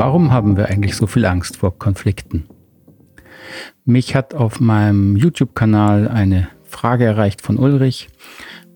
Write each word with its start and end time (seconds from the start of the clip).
Warum 0.00 0.32
haben 0.32 0.56
wir 0.56 0.70
eigentlich 0.70 0.96
so 0.96 1.06
viel 1.06 1.26
Angst 1.26 1.58
vor 1.58 1.78
Konflikten? 1.78 2.46
Mich 3.84 4.14
hat 4.14 4.32
auf 4.32 4.58
meinem 4.58 5.14
YouTube-Kanal 5.14 6.08
eine 6.08 6.48
Frage 6.62 7.04
erreicht 7.04 7.42
von 7.42 7.58
Ulrich 7.58 8.08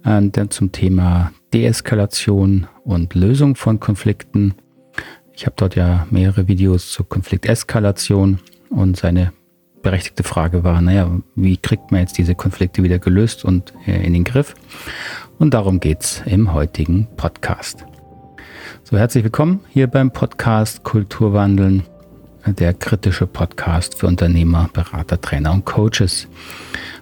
äh, 0.05 0.21
zum 0.51 0.73
Thema 0.73 1.33
Deeskalation 1.55 2.67
und 2.85 3.15
Lösung 3.15 3.57
von 3.57 3.81
Konflikten. 3.81 4.53
Ich 5.33 5.47
habe 5.47 5.55
dort 5.57 5.77
ja 5.77 6.07
mehrere 6.11 6.47
Videos 6.47 6.93
zur 6.93 7.09
Konflikteskalation 7.09 8.41
und 8.69 8.99
seine 8.99 9.33
berechtigte 9.81 10.25
Frage 10.25 10.63
war, 10.63 10.83
naja, 10.83 11.11
wie 11.37 11.57
kriegt 11.57 11.91
man 11.91 12.01
jetzt 12.01 12.19
diese 12.19 12.35
Konflikte 12.35 12.83
wieder 12.83 12.99
gelöst 12.99 13.47
und 13.47 13.73
äh, 13.87 14.05
in 14.05 14.13
den 14.13 14.25
Griff? 14.25 14.55
Und 15.39 15.55
darum 15.55 15.81
geht's 15.81 16.23
im 16.27 16.53
heutigen 16.53 17.09
Podcast. 17.17 17.87
So, 18.87 18.99
herzlich 18.99 19.25
willkommen 19.25 19.61
hier 19.71 19.87
beim 19.87 20.11
Podcast 20.11 20.85
Kulturwandeln, 20.85 21.85
der 22.45 22.75
kritische 22.75 23.27
Podcast 23.27 23.99
für 23.99 24.07
Unternehmer, 24.07 24.69
Berater, 24.75 25.19
Trainer 25.19 25.55
und 25.55 25.65
Coaches. 25.65 26.29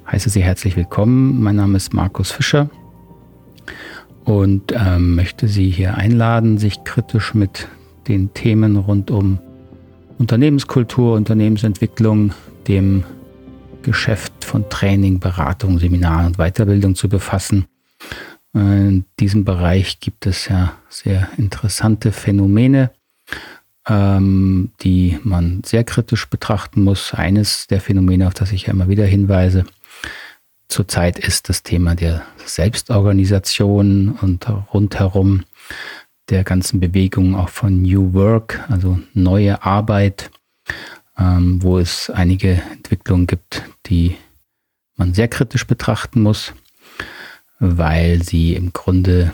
Heiße 0.09 0.31
Sie 0.31 0.45
herzlich 0.45 0.77
willkommen. 0.77 1.43
Mein 1.43 1.57
Name 1.57 1.77
ist 1.77 1.93
Markus 1.93 2.31
Fischer 2.31 2.71
und 4.25 4.73
ähm, 4.73 5.17
möchte 5.17 5.49
Sie 5.49 5.71
hier 5.71 5.97
einladen, 5.97 6.57
sich 6.57 6.85
kritisch 6.85 7.35
mit 7.35 7.67
den 8.07 8.33
Themen 8.33 8.77
rund 8.77 9.11
um 9.11 9.41
Unternehmenskultur, 10.19 11.17
Unternehmensentwicklung, 11.17 12.33
dem 12.69 13.03
Geschäft 13.83 14.45
von 14.45 14.69
Training, 14.71 15.19
Beratung, 15.19 15.81
Seminaren 15.81 16.27
und 16.27 16.37
Weiterbildung 16.37 16.95
zu 16.95 17.09
befassen 17.09 17.67
in 18.55 19.07
diesem 19.19 19.45
Bereich 19.45 20.01
gibt 20.01 20.27
es 20.27 20.49
ja 20.49 20.77
sehr 20.89 21.29
interessante 21.39 22.13
Phänomene, 22.13 22.91
ähm, 23.87 24.73
die 24.83 25.19
man 25.23 25.63
sehr 25.65 25.85
kritisch 25.85 26.29
betrachten 26.29 26.85
muss. 26.85 27.15
Eines 27.15 27.67
der 27.67 27.81
Phänomene, 27.81 28.27
auf 28.27 28.35
das 28.35 28.53
ich 28.53 28.67
ja 28.67 28.73
immer 28.73 28.89
wieder 28.89 29.07
hinweise, 29.07 29.65
zurzeit 30.69 31.19
ist 31.19 31.49
das 31.49 31.63
Thema 31.63 31.95
der 31.95 32.23
Selbstorganisation 32.45 34.19
und 34.21 34.47
rundherum 34.73 35.45
der 36.29 36.45
ganzen 36.45 36.79
Bewegung 36.79 37.35
auch 37.35 37.49
von 37.49 37.83
New 37.83 38.13
Work, 38.13 38.65
also 38.69 38.99
neue 39.15 39.63
Arbeit, 39.63 40.31
ähm, 41.19 41.63
wo 41.63 41.79
es 41.79 42.11
einige 42.11 42.63
Entwicklungen 42.71 43.27
gibt, 43.27 43.63
die 43.87 44.17
man 44.97 45.15
sehr 45.15 45.29
kritisch 45.29 45.67
betrachten 45.67 46.21
muss 46.21 46.53
weil 47.65 48.25
sie 48.25 48.55
im 48.55 48.73
Grunde 48.73 49.33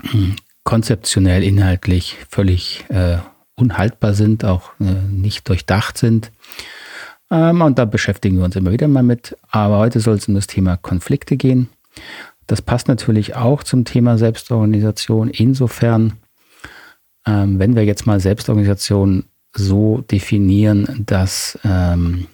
hm, 0.00 0.36
konzeptionell, 0.64 1.44
inhaltlich 1.44 2.16
völlig 2.30 2.86
äh, 2.88 3.18
unhaltbar 3.54 4.14
sind, 4.14 4.46
auch 4.46 4.70
äh, 4.80 4.84
nicht 5.10 5.46
durchdacht 5.46 5.98
sind. 5.98 6.32
Ähm, 7.30 7.60
und 7.60 7.78
da 7.78 7.84
beschäftigen 7.84 8.38
wir 8.38 8.46
uns 8.46 8.56
immer 8.56 8.72
wieder 8.72 8.88
mal 8.88 9.02
mit. 9.02 9.36
Aber 9.50 9.78
heute 9.78 10.00
soll 10.00 10.16
es 10.16 10.26
um 10.26 10.34
das 10.34 10.46
Thema 10.46 10.78
Konflikte 10.78 11.36
gehen. 11.36 11.68
Das 12.46 12.62
passt 12.62 12.88
natürlich 12.88 13.36
auch 13.36 13.62
zum 13.62 13.84
Thema 13.84 14.16
Selbstorganisation. 14.16 15.28
Insofern, 15.28 16.14
ähm, 17.26 17.58
wenn 17.58 17.76
wir 17.76 17.84
jetzt 17.84 18.06
mal 18.06 18.20
Selbstorganisation 18.20 19.26
so 19.54 20.00
definieren, 20.10 21.04
dass 21.04 21.58
ähm, 21.62 22.26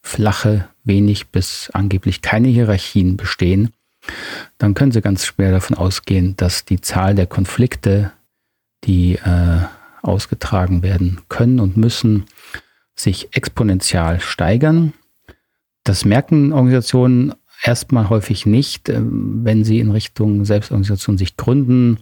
flache, 0.00 0.68
wenig 0.84 1.28
bis 1.28 1.68
angeblich 1.74 2.22
keine 2.22 2.48
Hierarchien 2.48 3.18
bestehen, 3.18 3.72
dann 4.58 4.74
können 4.74 4.92
Sie 4.92 5.00
ganz 5.00 5.24
schwer 5.24 5.50
davon 5.50 5.76
ausgehen, 5.76 6.36
dass 6.36 6.64
die 6.64 6.80
Zahl 6.80 7.14
der 7.14 7.26
Konflikte, 7.26 8.12
die 8.84 9.14
äh, 9.16 9.60
ausgetragen 10.02 10.82
werden 10.82 11.20
können 11.28 11.60
und 11.60 11.76
müssen, 11.76 12.26
sich 12.94 13.28
exponentiell 13.32 14.20
steigern. 14.20 14.92
Das 15.84 16.04
merken 16.04 16.52
Organisationen 16.52 17.34
erstmal 17.62 18.08
häufig 18.08 18.46
nicht, 18.46 18.88
äh, 18.88 19.00
wenn 19.00 19.64
sie 19.64 19.80
in 19.80 19.90
Richtung 19.90 20.44
Selbstorganisation 20.44 21.18
sich 21.18 21.36
gründen. 21.36 21.98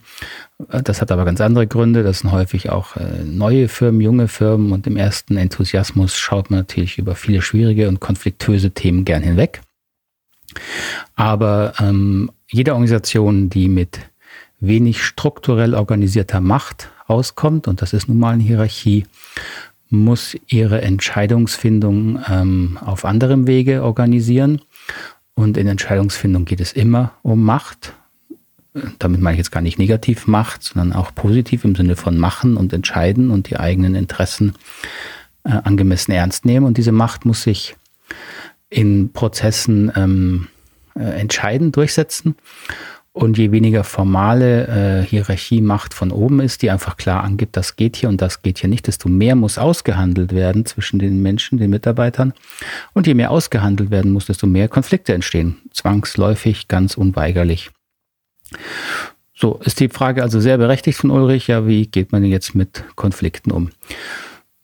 Äh, 0.71 0.83
das 0.83 1.01
hat 1.01 1.13
aber 1.13 1.25
ganz 1.25 1.41
andere 1.41 1.67
Gründe. 1.67 2.03
Das 2.03 2.21
sind 2.21 2.33
häufig 2.33 2.71
auch 2.71 2.97
äh, 2.97 3.25
neue 3.25 3.69
Firmen, 3.69 4.01
junge 4.01 4.29
Firmen 4.29 4.73
und 4.73 4.87
im 4.87 4.97
ersten 4.97 5.37
Enthusiasmus 5.37 6.17
schaut 6.17 6.51
man 6.51 6.61
natürlich 6.61 6.99
über 6.99 7.15
viele 7.15 7.43
schwierige 7.43 7.89
und 7.89 8.01
konfliktöse 8.01 8.71
Themen 8.71 9.05
gern 9.05 9.23
hinweg. 9.23 9.61
Aber 11.15 11.75
ähm, 11.79 12.31
jede 12.51 12.73
Organisation, 12.73 13.51
die 13.51 13.69
mit 13.69 13.99
wenig 14.61 15.03
strukturell 15.03 15.75
organisierter 15.75 16.41
Macht 16.41 16.91
auskommt, 17.07 17.69
und 17.69 17.83
das 17.83 17.93
ist 17.93 18.09
nun 18.09 18.19
mal 18.19 18.35
eine 18.35 18.43
Hierarchie, 18.43 19.07
muss 19.91 20.37
ihre 20.49 20.83
Entscheidungsfindung 20.83 22.19
ähm, 22.29 22.79
auf 22.85 23.05
anderem 23.05 23.47
Wege 23.47 23.83
organisieren. 23.83 24.61
Und 25.35 25.57
in 25.57 25.67
Entscheidungsfindung 25.67 26.45
geht 26.45 26.61
es 26.61 26.73
immer 26.73 27.13
um 27.23 27.43
Macht. 27.43 27.93
Damit 28.99 29.21
meine 29.21 29.35
ich 29.35 29.39
jetzt 29.39 29.53
gar 29.53 29.61
nicht 29.61 29.79
negativ 29.79 30.27
Macht, 30.27 30.63
sondern 30.63 30.93
auch 30.93 31.15
positiv 31.15 31.65
im 31.65 31.75
Sinne 31.75 31.97
von 31.97 32.19
machen 32.19 32.57
und 32.57 32.73
entscheiden 32.73 33.31
und 33.31 33.51
die 33.51 33.57
eigenen 33.57 33.95
Interessen 33.95 34.55
äh, 35.45 35.51
angemessen 35.51 36.13
ernst 36.13 36.45
nehmen. 36.45 36.67
Und 36.67 36.77
diese 36.77 36.93
Macht 36.93 37.25
muss 37.25 37.43
sich 37.43 37.77
in 38.71 39.13
Prozessen 39.13 39.93
ähm, 39.97 40.49
äh, 40.97 41.03
entscheiden, 41.21 41.73
durchsetzen. 41.73 42.37
Und 43.13 43.39
je 43.39 43.53
weniger 43.53 43.85
formale 43.85 44.67
äh, 44.67 45.07
Hierarchiemacht 45.07 45.95
von 45.95 46.11
oben 46.11 46.41
ist, 46.41 46.63
die 46.63 46.71
einfach 46.71 46.97
klar 46.97 47.23
angibt, 47.23 47.57
das 47.57 47.77
geht 47.77 47.95
hier 47.95 48.09
und 48.09 48.21
das 48.21 48.43
geht 48.43 48.59
hier 48.59 48.69
nicht, 48.69 48.89
desto 48.89 49.09
mehr 49.09 49.37
muss 49.37 49.57
ausgehandelt 49.57 50.35
werden 50.35 50.67
zwischen 50.67 50.99
den 50.99 51.23
Menschen, 51.23 51.59
den 51.59 51.71
Mitarbeitern. 51.71 52.33
Und 52.93 53.07
je 53.07 53.15
mehr 53.15 53.31
ausgehandelt 53.31 53.93
werden 53.93 54.11
muss, 54.11 54.27
desto 54.27 54.49
mehr 54.49 54.67
Konflikte 54.67 55.15
entstehen. 55.15 55.59
Zwangsläufig, 55.71 56.67
ganz 56.67 56.97
unweigerlich. 56.97 57.71
So, 59.33 59.61
ist 59.65 59.79
die 59.79 59.89
Frage 59.91 60.21
also 60.23 60.41
sehr 60.41 60.59
berechtigt 60.59 60.99
von 60.99 61.11
Ulrich. 61.11 61.47
Ja, 61.47 61.69
wie 61.69 61.87
geht 61.87 62.11
man 62.11 62.23
denn 62.23 62.33
jetzt 62.33 62.57
mit 62.57 62.83
Konflikten 62.97 63.53
um? 63.53 63.71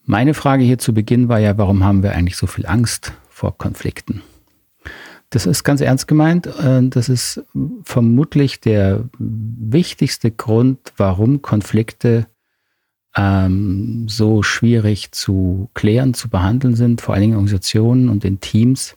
Meine 0.07 0.35
Frage 0.35 0.65
hier 0.65 0.79
zu 0.79 0.93
Beginn 0.93 1.29
war 1.29 1.39
ja, 1.39 1.57
warum 1.57 1.85
haben 1.85 2.03
wir 2.03 2.13
eigentlich 2.13 2.37
so 2.37 2.49
viel 2.49 2.67
Angst 2.67 3.13
vor 3.41 3.57
Konflikten? 3.57 4.23
Das 5.31 5.47
ist 5.47 5.65
ganz 5.65 5.81
ernst 5.81 6.07
gemeint. 6.07 6.47
Äh, 6.47 6.83
das 6.83 7.09
ist 7.09 7.43
vermutlich 7.85 8.61
der 8.61 9.09
wichtigste 9.19 10.31
Grund, 10.31 10.93
warum 10.99 11.41
Konflikte 11.41 12.27
ähm, 13.17 14.07
so 14.09 14.43
schwierig 14.43 15.13
zu 15.13 15.71
klären, 15.73 16.13
zu 16.13 16.29
behandeln 16.29 16.77
sind, 16.77 17.01
vor 17.01 17.15
allen 17.15 17.23
Dingen 17.23 17.33
in 17.33 17.39
Organisationen 17.39 18.09
und 18.11 18.27
in 18.27 18.41
Teams, 18.41 18.97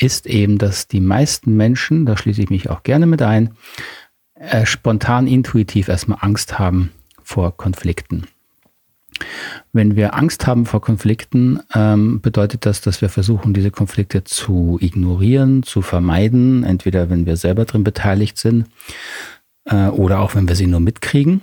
ist 0.00 0.26
eben, 0.26 0.58
dass 0.58 0.88
die 0.88 1.00
meisten 1.00 1.56
Menschen, 1.56 2.06
da 2.06 2.16
schließe 2.16 2.42
ich 2.42 2.50
mich 2.50 2.70
auch 2.70 2.82
gerne 2.82 3.06
mit 3.06 3.22
ein, 3.22 3.54
äh, 4.34 4.66
spontan 4.66 5.28
intuitiv 5.28 5.86
erstmal 5.88 6.18
Angst 6.22 6.58
haben 6.58 6.90
vor 7.22 7.56
Konflikten. 7.56 8.26
Wenn 9.72 9.96
wir 9.96 10.14
Angst 10.14 10.46
haben 10.46 10.66
vor 10.66 10.80
Konflikten, 10.80 11.60
ähm, 11.74 12.20
bedeutet 12.20 12.66
das, 12.66 12.80
dass 12.80 13.00
wir 13.00 13.08
versuchen, 13.08 13.54
diese 13.54 13.70
Konflikte 13.70 14.24
zu 14.24 14.78
ignorieren, 14.80 15.62
zu 15.62 15.82
vermeiden, 15.82 16.64
entweder 16.64 17.10
wenn 17.10 17.26
wir 17.26 17.36
selber 17.36 17.64
drin 17.64 17.84
beteiligt 17.84 18.38
sind 18.38 18.66
äh, 19.64 19.88
oder 19.88 20.20
auch 20.20 20.34
wenn 20.34 20.48
wir 20.48 20.56
sie 20.56 20.66
nur 20.66 20.80
mitkriegen. 20.80 21.42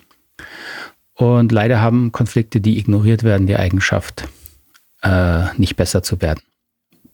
Und 1.13 1.51
leider 1.51 1.81
haben 1.81 2.11
Konflikte, 2.11 2.61
die 2.61 2.79
ignoriert 2.79 3.23
werden, 3.23 3.47
die 3.47 3.57
Eigenschaft, 3.57 4.27
äh, 5.03 5.45
nicht 5.57 5.75
besser 5.75 6.03
zu 6.03 6.21
werden. 6.21 6.41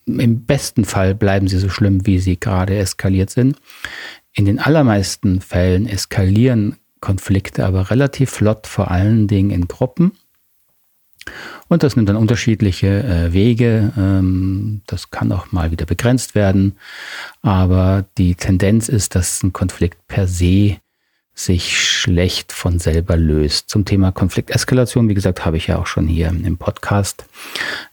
Im 0.05 0.45
besten 0.45 0.85
Fall 0.85 1.15
bleiben 1.15 1.47
sie 1.47 1.57
so 1.57 1.69
schlimm, 1.69 2.05
wie 2.05 2.19
sie 2.19 2.39
gerade 2.39 2.77
eskaliert 2.77 3.29
sind. 3.29 3.57
In 4.33 4.45
den 4.45 4.59
allermeisten 4.59 5.41
Fällen 5.41 5.87
eskalieren 5.87 6.77
Konflikte 7.01 7.65
aber 7.65 7.91
relativ 7.91 8.29
flott, 8.29 8.67
vor 8.67 8.89
allen 8.89 9.27
Dingen 9.27 9.51
in 9.51 9.67
Gruppen 9.67 10.13
und 11.67 11.83
das 11.83 11.95
nimmt 11.95 12.09
dann 12.09 12.15
unterschiedliche 12.15 13.03
äh, 13.03 13.33
Wege. 13.33 13.91
Ähm, 13.97 14.81
das 14.87 15.11
kann 15.11 15.31
auch 15.31 15.51
mal 15.51 15.71
wieder 15.71 15.85
begrenzt 15.85 16.35
werden. 16.35 16.77
Aber 17.41 18.05
die 18.17 18.35
Tendenz 18.35 18.89
ist, 18.89 19.15
dass 19.15 19.43
ein 19.43 19.53
Konflikt 19.53 20.07
per 20.07 20.27
se 20.27 20.77
sich 21.33 21.79
schlecht 21.79 22.51
von 22.51 22.79
selber 22.79 23.15
löst. 23.15 23.69
Zum 23.69 23.85
Thema 23.85 24.11
Konflikteskalation, 24.11 25.07
wie 25.07 25.13
gesagt, 25.13 25.45
habe 25.45 25.57
ich 25.57 25.67
ja 25.67 25.77
auch 25.77 25.85
schon 25.85 26.07
hier 26.07 26.29
im 26.29 26.57
Podcast 26.57 27.25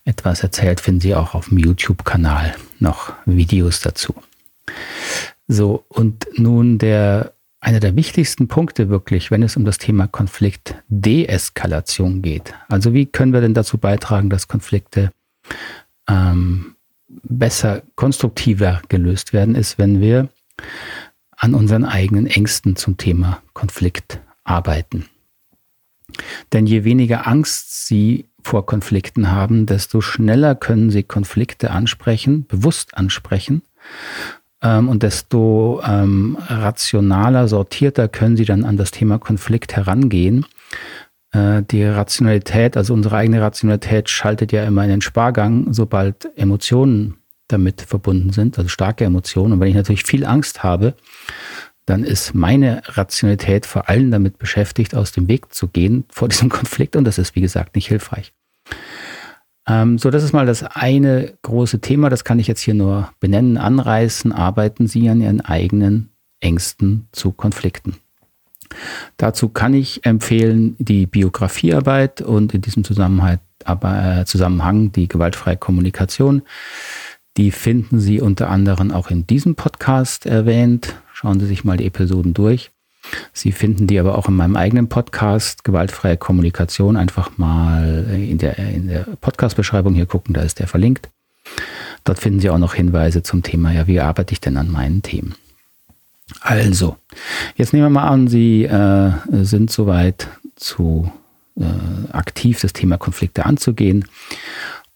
etwas 0.05 0.43
erzählt. 0.43 0.81
Finden 0.81 1.01
Sie 1.01 1.15
auch 1.15 1.35
auf 1.35 1.49
dem 1.49 1.59
YouTube-Kanal 1.59 2.55
noch 2.79 3.13
Videos 3.27 3.81
dazu. 3.81 4.15
So, 5.47 5.85
und 5.89 6.27
nun 6.39 6.79
der 6.79 7.34
einer 7.64 7.81
der 7.81 7.96
wichtigsten 7.96 8.46
Punkte 8.46 8.90
wirklich, 8.90 9.31
wenn 9.31 9.43
es 9.43 9.56
um 9.56 9.64
das 9.64 9.78
Thema 9.78 10.06
Konfliktdeeskalation 10.06 12.20
geht. 12.20 12.52
Also 12.69 12.93
wie 12.93 13.06
können 13.06 13.32
wir 13.32 13.40
denn 13.40 13.55
dazu 13.55 13.78
beitragen, 13.78 14.28
dass 14.28 14.49
Konflikte 14.49 15.11
ähm, 16.08 16.76
besser, 17.22 17.82
konstruktiver 17.94 18.82
gelöst 18.88 19.32
werden, 19.32 19.55
ist, 19.55 19.78
wenn 19.78 20.00
wir 20.00 20.28
an 21.37 21.55
unseren 21.55 21.84
eigenen 21.84 22.26
Ängsten 22.26 22.76
zum 22.76 22.99
Thema 22.99 23.43
Konflikt 23.55 24.20
arbeiten. 24.44 25.06
Denn 26.52 26.66
je 26.66 26.84
weniger 26.84 27.26
Angst 27.26 27.87
sie 27.87 28.26
vor 28.43 28.66
Konflikten 28.66 29.32
haben, 29.32 29.64
desto 29.64 30.02
schneller 30.02 30.55
können 30.55 30.90
sie 30.90 31.02
Konflikte 31.02 31.70
ansprechen, 31.70 32.46
bewusst 32.46 32.96
ansprechen. 32.96 33.62
Ähm, 34.64 34.88
und 34.88 35.02
desto 35.02 35.82
ähm, 35.87 36.38
rationaler, 36.49 37.46
sortierter 37.46 38.08
können 38.08 38.37
sie 38.37 38.46
dann 38.46 38.64
an 38.64 38.76
das 38.76 38.90
Thema 38.90 39.19
Konflikt 39.19 39.76
herangehen. 39.76 40.46
Äh, 41.32 41.62
die 41.62 41.84
Rationalität, 41.84 42.76
also 42.76 42.94
unsere 42.94 43.16
eigene 43.16 43.43
Rationalität, 43.43 44.08
schaltet 44.08 44.50
ja 44.50 44.64
immer 44.64 44.82
in 44.84 44.90
den 44.90 45.02
Spargang, 45.02 45.72
sobald 45.72 46.37
Emotionen 46.37 47.19
damit 47.49 47.82
verbunden 47.82 48.32
sind, 48.32 48.56
also 48.56 48.69
starke 48.69 49.05
Emotionen. 49.05 49.52
Und 49.52 49.61
wenn 49.61 49.69
ich 49.69 49.75
natürlich 49.75 50.05
viel 50.05 50.25
Angst 50.25 50.62
habe, 50.62 50.94
dann 51.84 52.02
ist 52.02 52.34
meine 52.34 52.81
Rationalität 52.87 53.66
vor 53.66 53.90
allem 53.90 54.11
damit 54.11 54.38
beschäftigt, 54.38 54.94
aus 54.94 55.12
dem 55.12 55.28
Weg 55.28 55.52
zu 55.52 55.69
gehen 55.69 56.05
vor 56.08 56.28
diesem 56.28 56.49
Konflikt. 56.49 56.96
Und 56.96 57.05
das 57.05 57.19
ist, 57.19 57.37
wie 57.37 57.43
gesagt, 57.43 57.76
nicht 57.76 57.88
hilfreich. 57.88 58.32
Ähm, 59.66 59.99
so, 59.99 60.11
das 60.11 60.22
ist 60.22 60.32
mal 60.32 60.46
das 60.46 60.62
eine 60.62 61.34
große 61.43 61.81
Thema. 61.81 62.11
Das 62.11 62.25
kann 62.25 62.38
ich 62.38 62.46
jetzt 62.46 62.61
hier 62.61 62.75
nur 62.75 63.11
benennen, 63.20 63.56
anreißen. 63.56 64.32
Arbeiten 64.32 64.87
Sie 64.87 65.08
an 65.08 65.20
Ihren 65.20 65.40
eigenen 65.40 66.11
Ängsten 66.40 67.08
zu 67.12 67.32
Konflikten. 67.32 67.96
Dazu 69.16 69.49
kann 69.49 69.75
ich 69.75 70.05
empfehlen 70.05 70.76
die 70.78 71.06
Biografiearbeit 71.06 72.20
und 72.20 72.55
in 72.55 72.61
diesem 72.61 72.84
Zusammenhang, 72.84 73.38
äh, 73.64 74.25
Zusammenhang 74.25 74.93
die 74.93 75.08
gewaltfreie 75.08 75.56
Kommunikation. 75.56 76.43
Die 77.37 77.50
finden 77.50 77.99
Sie 77.99 78.20
unter 78.20 78.50
anderem 78.50 78.90
auch 78.90 79.11
in 79.11 79.26
diesem 79.26 79.55
Podcast 79.55 80.26
erwähnt. 80.26 80.94
Schauen 81.12 81.40
Sie 81.40 81.46
sich 81.46 81.64
mal 81.64 81.76
die 81.76 81.87
Episoden 81.87 82.34
durch. 82.34 82.70
Sie 83.33 83.53
finden 83.53 83.87
die 83.87 83.99
aber 83.99 84.17
auch 84.17 84.29
in 84.29 84.37
meinem 84.37 84.56
eigenen 84.56 84.89
Podcast, 84.89 85.65
Gewaltfreie 85.65 86.17
Kommunikation. 86.17 86.97
Einfach 86.97 87.37
mal 87.37 88.06
in 88.11 88.39
der, 88.39 88.59
in 88.59 88.89
der 88.89 89.06
Podcast-Beschreibung 89.21 89.95
hier 89.95 90.06
gucken, 90.06 90.35
da 90.35 90.43
ist 90.43 90.59
der 90.59 90.67
verlinkt. 90.67 91.09
Dort 92.05 92.19
finden 92.19 92.41
Sie 92.41 92.51
auch 92.51 92.59
noch 92.59 92.75
Hinweise 92.75 93.23
zum 93.23 93.43
Thema, 93.43 93.73
ja, 93.73 93.87
wie 93.87 94.01
arbeite 94.01 94.33
ich 94.33 94.41
denn 94.41 94.56
an 94.56 94.71
meinen 94.71 95.03
Themen? 95.03 95.35
Also, 96.41 96.97
jetzt 97.56 97.73
nehmen 97.73 97.85
wir 97.85 97.91
mal 97.91 98.09
an, 98.09 98.29
Sie 98.29 98.65
äh, 98.65 99.12
sind 99.31 99.71
soweit 99.71 100.29
zu 100.57 101.11
äh, 101.59 102.12
aktiv 102.12 102.61
das 102.61 102.73
Thema 102.73 102.99
Konflikte 102.99 103.47
anzugehen 103.47 104.07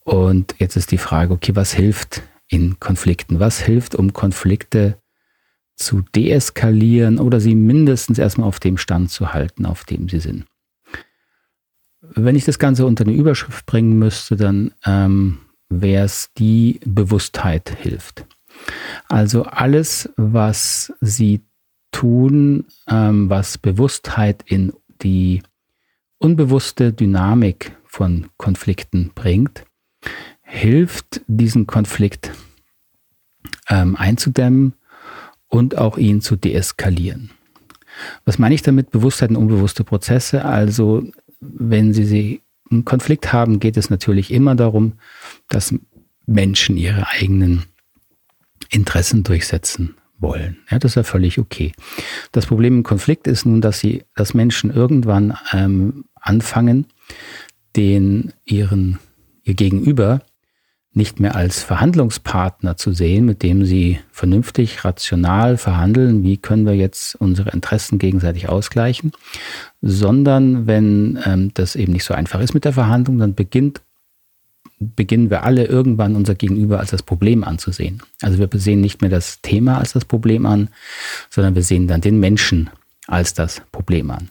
und 0.04 0.54
jetzt 0.58 0.76
ist 0.76 0.90
die 0.90 0.98
Frage, 0.98 1.34
okay, 1.34 1.54
was 1.54 1.72
hilft 1.72 2.22
in 2.48 2.80
Konflikten? 2.80 3.40
Was 3.40 3.60
hilft, 3.60 3.94
um 3.94 4.14
Konflikte 4.14 4.96
zu 5.78 6.02
deeskalieren 6.14 7.18
oder 7.18 7.40
sie 7.40 7.54
mindestens 7.54 8.18
erstmal 8.18 8.48
auf 8.48 8.60
dem 8.60 8.76
Stand 8.76 9.10
zu 9.10 9.32
halten, 9.32 9.64
auf 9.64 9.84
dem 9.84 10.08
sie 10.08 10.20
sind? 10.20 10.44
Wenn 12.00 12.36
ich 12.36 12.44
das 12.44 12.58
Ganze 12.58 12.84
unter 12.84 13.04
eine 13.04 13.14
Überschrift 13.14 13.64
bringen 13.66 13.98
müsste, 13.98 14.36
dann 14.36 14.72
ähm, 14.84 15.38
wäre 15.68 16.04
es 16.04 16.30
die 16.36 16.80
Bewusstheit 16.84 17.76
hilft. 17.80 18.26
Also 19.08 19.44
alles, 19.44 20.10
was 20.16 20.92
sie 21.00 21.42
tun, 21.92 22.66
ähm, 22.88 23.30
was 23.30 23.58
Bewusstheit 23.58 24.42
in 24.46 24.72
die 25.02 25.42
unbewusste 26.18 26.92
Dynamik 26.92 27.76
von 27.84 28.26
Konflikten 28.36 29.12
bringt, 29.14 29.64
hilft, 30.42 31.20
diesen 31.26 31.66
Konflikt 31.66 32.32
ähm, 33.68 33.96
einzudämmen 33.96 34.74
und 35.48 35.76
auch 35.78 35.98
ihn 35.98 36.20
zu 36.20 36.36
deeskalieren. 36.36 37.30
Was 38.24 38.38
meine 38.38 38.54
ich 38.54 38.62
damit? 38.62 38.90
Bewusstheit 38.90 39.30
und 39.30 39.36
unbewusste 39.36 39.84
Prozesse. 39.84 40.44
Also 40.44 41.04
wenn 41.40 41.92
Sie, 41.92 42.04
Sie 42.04 42.42
einen 42.70 42.84
Konflikt 42.84 43.32
haben, 43.32 43.60
geht 43.60 43.76
es 43.76 43.90
natürlich 43.90 44.30
immer 44.32 44.54
darum, 44.54 44.94
dass 45.48 45.74
Menschen 46.26 46.76
ihre 46.76 47.08
eigenen 47.08 47.64
Interessen 48.70 49.24
durchsetzen 49.24 49.96
wollen. 50.18 50.58
Ja, 50.70 50.78
das 50.78 50.92
ist 50.92 50.96
ja 50.96 51.02
völlig 51.02 51.38
okay. 51.38 51.72
Das 52.32 52.46
Problem 52.46 52.78
im 52.78 52.82
Konflikt 52.82 53.26
ist 53.26 53.46
nun, 53.46 53.60
dass 53.60 53.78
sie, 53.78 54.04
dass 54.14 54.34
Menschen 54.34 54.70
irgendwann 54.70 55.36
ähm, 55.52 56.04
anfangen, 56.14 56.86
den 57.76 58.32
ihren 58.44 58.98
ihr 59.44 59.54
Gegenüber 59.54 60.20
nicht 60.94 61.20
mehr 61.20 61.36
als 61.36 61.62
Verhandlungspartner 61.62 62.76
zu 62.76 62.92
sehen, 62.92 63.24
mit 63.26 63.42
dem 63.42 63.64
sie 63.64 64.00
vernünftig, 64.10 64.84
rational 64.84 65.56
verhandeln, 65.56 66.22
wie 66.24 66.36
können 66.36 66.66
wir 66.66 66.74
jetzt 66.74 67.14
unsere 67.14 67.50
Interessen 67.50 67.98
gegenseitig 67.98 68.48
ausgleichen, 68.48 69.12
sondern 69.80 70.66
wenn 70.66 71.18
ähm, 71.24 71.52
das 71.54 71.76
eben 71.76 71.92
nicht 71.92 72.04
so 72.04 72.14
einfach 72.14 72.40
ist 72.40 72.54
mit 72.54 72.64
der 72.64 72.72
Verhandlung, 72.72 73.18
dann 73.18 73.34
beginnt 73.34 73.82
beginnen 74.80 75.28
wir 75.28 75.42
alle 75.42 75.64
irgendwann 75.64 76.14
unser 76.14 76.34
Gegenüber 76.34 76.78
als 76.78 76.90
das 76.90 77.02
Problem 77.02 77.42
anzusehen. 77.42 78.00
Also 78.22 78.38
wir 78.38 78.48
sehen 78.60 78.80
nicht 78.80 79.00
mehr 79.00 79.10
das 79.10 79.40
Thema 79.42 79.78
als 79.78 79.92
das 79.92 80.04
Problem 80.04 80.46
an, 80.46 80.68
sondern 81.30 81.56
wir 81.56 81.62
sehen 81.62 81.88
dann 81.88 82.00
den 82.00 82.20
Menschen 82.20 82.70
als 83.08 83.34
das 83.34 83.60
Problem 83.72 84.10
an. 84.10 84.28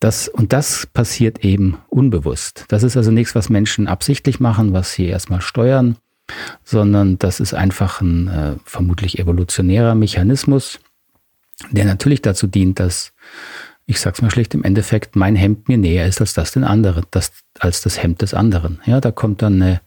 Das, 0.00 0.28
und 0.28 0.52
das 0.52 0.86
passiert 0.86 1.44
eben 1.44 1.78
unbewusst. 1.88 2.64
Das 2.68 2.82
ist 2.84 2.96
also 2.96 3.10
nichts, 3.10 3.34
was 3.34 3.48
Menschen 3.48 3.88
absichtlich 3.88 4.38
machen, 4.38 4.72
was 4.72 4.92
sie 4.92 5.06
erstmal 5.06 5.40
steuern, 5.40 5.96
sondern 6.62 7.18
das 7.18 7.40
ist 7.40 7.54
einfach 7.54 8.00
ein 8.00 8.28
äh, 8.28 8.56
vermutlich 8.64 9.18
evolutionärer 9.18 9.94
Mechanismus, 9.94 10.78
der 11.70 11.84
natürlich 11.84 12.22
dazu 12.22 12.46
dient, 12.46 12.78
dass, 12.78 13.12
ich 13.86 13.98
sag's 13.98 14.22
mal 14.22 14.30
schlicht, 14.30 14.54
im 14.54 14.62
Endeffekt 14.62 15.16
mein 15.16 15.34
Hemd 15.34 15.68
mir 15.68 15.78
näher 15.78 16.06
ist 16.06 16.20
als 16.20 16.32
das 16.32 16.52
den 16.52 16.62
anderen, 16.62 17.04
das, 17.10 17.32
als 17.58 17.82
das 17.82 18.00
Hemd 18.00 18.22
des 18.22 18.34
anderen. 18.34 18.80
Ja, 18.86 19.00
da 19.00 19.10
kommt 19.10 19.42
dann 19.42 19.60
eine, 19.60 19.80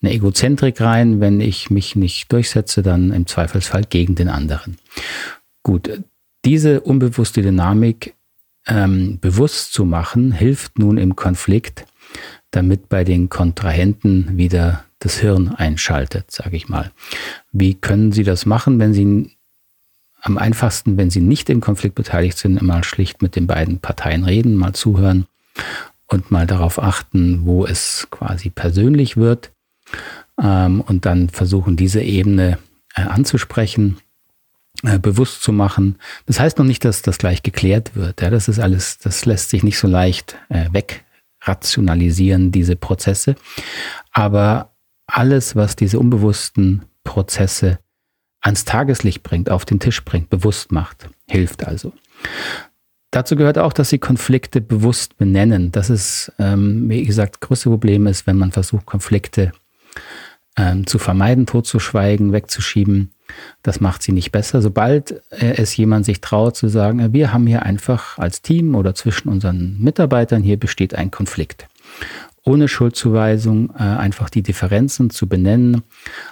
eine 0.00 0.12
Egozentrik 0.12 0.80
rein, 0.80 1.20
wenn 1.20 1.40
ich 1.40 1.68
mich 1.68 1.94
nicht 1.94 2.32
durchsetze, 2.32 2.82
dann 2.82 3.12
im 3.12 3.26
Zweifelsfall 3.26 3.84
gegen 3.84 4.14
den 4.14 4.28
anderen. 4.28 4.78
Gut, 5.62 6.02
diese 6.46 6.80
unbewusste 6.80 7.42
Dynamik 7.42 8.14
ähm, 8.66 9.18
bewusst 9.20 9.72
zu 9.72 9.84
machen, 9.84 10.32
hilft 10.32 10.78
nun 10.78 10.98
im 10.98 11.16
Konflikt, 11.16 11.84
damit 12.50 12.88
bei 12.88 13.04
den 13.04 13.28
Kontrahenten 13.28 14.36
wieder 14.36 14.84
das 14.98 15.18
Hirn 15.18 15.48
einschaltet, 15.48 16.30
sage 16.30 16.56
ich 16.56 16.68
mal. 16.68 16.92
Wie 17.50 17.74
können 17.74 18.12
Sie 18.12 18.22
das 18.22 18.46
machen, 18.46 18.78
wenn 18.78 18.94
Sie 18.94 19.36
am 20.20 20.38
einfachsten, 20.38 20.96
wenn 20.96 21.10
Sie 21.10 21.20
nicht 21.20 21.50
im 21.50 21.60
Konflikt 21.60 21.96
beteiligt 21.96 22.38
sind, 22.38 22.62
mal 22.62 22.84
schlicht 22.84 23.22
mit 23.22 23.34
den 23.34 23.46
beiden 23.46 23.80
Parteien 23.80 24.24
reden, 24.24 24.54
mal 24.54 24.72
zuhören 24.72 25.26
und 26.06 26.30
mal 26.30 26.46
darauf 26.46 26.80
achten, 26.80 27.44
wo 27.44 27.66
es 27.66 28.06
quasi 28.10 28.50
persönlich 28.50 29.16
wird 29.16 29.50
ähm, 30.40 30.80
und 30.80 31.04
dann 31.06 31.28
versuchen, 31.28 31.76
diese 31.76 32.02
Ebene 32.02 32.58
äh, 32.94 33.02
anzusprechen 33.02 33.98
äh, 34.82 34.98
bewusst 34.98 35.42
zu 35.42 35.52
machen. 35.52 35.96
Das 36.26 36.40
heißt 36.40 36.58
noch 36.58 36.64
nicht, 36.64 36.84
dass 36.84 37.02
das 37.02 37.18
gleich 37.18 37.42
geklärt 37.42 37.94
wird. 37.94 38.20
Ja, 38.20 38.30
das 38.30 38.48
ist 38.48 38.58
alles, 38.58 38.98
das 38.98 39.24
lässt 39.24 39.50
sich 39.50 39.62
nicht 39.62 39.78
so 39.78 39.86
leicht 39.86 40.36
äh, 40.48 40.68
wegrationalisieren, 40.72 42.52
diese 42.52 42.76
Prozesse. 42.76 43.36
Aber 44.12 44.72
alles, 45.06 45.56
was 45.56 45.76
diese 45.76 45.98
unbewussten 45.98 46.84
Prozesse 47.04 47.78
ans 48.40 48.64
Tageslicht 48.64 49.22
bringt, 49.22 49.50
auf 49.50 49.64
den 49.64 49.78
Tisch 49.78 50.04
bringt, 50.04 50.30
bewusst 50.30 50.72
macht, 50.72 51.08
hilft 51.28 51.66
also. 51.66 51.92
Dazu 53.12 53.36
gehört 53.36 53.58
auch, 53.58 53.72
dass 53.72 53.90
sie 53.90 53.98
Konflikte 53.98 54.60
bewusst 54.60 55.18
benennen. 55.18 55.70
Das 55.70 55.90
ist, 55.90 56.32
ähm, 56.38 56.88
wie 56.88 57.04
gesagt, 57.04 57.36
das 57.36 57.40
größte 57.40 57.68
Problem 57.68 58.06
ist, 58.06 58.26
wenn 58.26 58.38
man 58.38 58.52
versucht, 58.52 58.86
Konflikte 58.86 59.52
ähm, 60.56 60.86
zu 60.86 60.98
vermeiden, 60.98 61.46
totzuschweigen, 61.46 62.32
wegzuschieben, 62.32 63.12
das 63.62 63.80
macht 63.80 64.02
sie 64.02 64.12
nicht 64.12 64.32
besser. 64.32 64.62
Sobald 64.62 65.22
äh, 65.30 65.54
es 65.56 65.76
jemand 65.76 66.04
sich 66.04 66.20
traut 66.20 66.56
zu 66.56 66.68
sagen, 66.68 67.00
äh, 67.00 67.12
wir 67.12 67.32
haben 67.32 67.46
hier 67.46 67.62
einfach 67.62 68.18
als 68.18 68.42
Team 68.42 68.74
oder 68.74 68.94
zwischen 68.94 69.28
unseren 69.28 69.78
Mitarbeitern, 69.78 70.42
hier 70.42 70.58
besteht 70.58 70.94
ein 70.94 71.10
Konflikt. 71.10 71.68
Ohne 72.44 72.66
Schuldzuweisung 72.66 73.70
äh, 73.70 73.82
einfach 73.82 74.28
die 74.28 74.42
Differenzen 74.42 75.10
zu 75.10 75.28
benennen, 75.28 75.82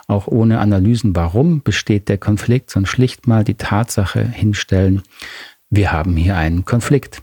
auch 0.09 0.27
ohne 0.27 0.59
Analysen, 0.59 1.15
warum 1.15 1.63
besteht 1.63 2.09
der 2.09 2.19
Konflikt, 2.19 2.71
sondern 2.71 2.87
schlicht 2.87 3.29
mal 3.29 3.45
die 3.45 3.55
Tatsache 3.55 4.25
hinstellen, 4.25 5.03
wir 5.71 5.93
haben 5.93 6.17
hier 6.17 6.37
einen 6.37 6.65
Konflikt. 6.65 7.23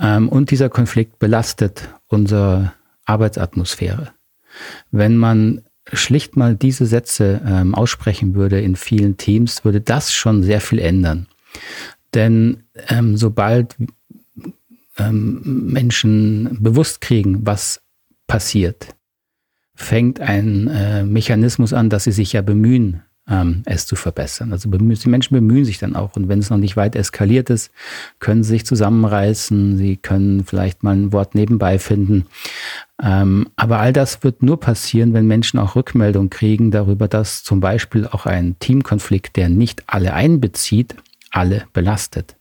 Ähm, 0.00 0.28
und 0.30 0.50
dieser 0.50 0.70
Konflikt 0.70 1.18
belastet 1.18 1.88
unsere 2.06 2.72
Arbeitsatmosphäre. 3.04 4.12
Wenn 4.90 5.16
man 5.16 5.62
schlicht 5.92 6.36
mal 6.36 6.56
diese 6.56 6.86
Sätze 6.86 7.40
ähm, 7.46 7.74
aussprechen 7.74 8.34
würde 8.34 8.60
in 8.60 8.76
vielen 8.76 9.16
Teams, 9.16 9.64
würde 9.64 9.80
das 9.80 10.12
schon 10.12 10.42
sehr 10.42 10.60
viel 10.60 10.78
ändern. 10.78 11.26
Denn 12.14 12.64
ähm, 12.88 13.16
sobald 13.16 13.76
ähm, 14.98 15.68
Menschen 15.72 16.58
bewusst 16.60 17.00
kriegen, 17.00 17.46
was 17.46 17.82
passiert, 18.26 18.94
fängt 19.74 20.20
ein 20.20 20.68
äh, 20.68 21.04
Mechanismus 21.04 21.72
an, 21.72 21.90
dass 21.90 22.04
sie 22.04 22.12
sich 22.12 22.32
ja 22.32 22.42
bemühen, 22.42 23.02
ähm, 23.28 23.62
es 23.64 23.86
zu 23.86 23.96
verbessern. 23.96 24.52
Also 24.52 24.68
die 24.70 25.08
Menschen 25.08 25.34
bemühen 25.34 25.64
sich 25.64 25.78
dann 25.78 25.96
auch. 25.96 26.16
Und 26.16 26.28
wenn 26.28 26.38
es 26.38 26.50
noch 26.50 26.58
nicht 26.58 26.76
weit 26.76 26.96
eskaliert 26.96 27.50
ist, 27.50 27.70
können 28.18 28.44
sie 28.44 28.50
sich 28.50 28.66
zusammenreißen, 28.66 29.76
sie 29.76 29.96
können 29.96 30.44
vielleicht 30.44 30.82
mal 30.82 30.94
ein 30.94 31.12
Wort 31.12 31.34
nebenbei 31.34 31.78
finden. 31.78 32.26
Ähm, 33.02 33.48
aber 33.56 33.80
all 33.80 33.92
das 33.92 34.22
wird 34.22 34.42
nur 34.42 34.60
passieren, 34.60 35.14
wenn 35.14 35.26
Menschen 35.26 35.58
auch 35.58 35.74
Rückmeldung 35.74 36.30
kriegen 36.30 36.70
darüber, 36.70 37.08
dass 37.08 37.42
zum 37.42 37.60
Beispiel 37.60 38.06
auch 38.06 38.26
ein 38.26 38.56
Teamkonflikt, 38.58 39.36
der 39.36 39.48
nicht 39.48 39.84
alle 39.86 40.14
einbezieht, 40.14 40.94
alle 41.30 41.64
belastet. 41.72 42.36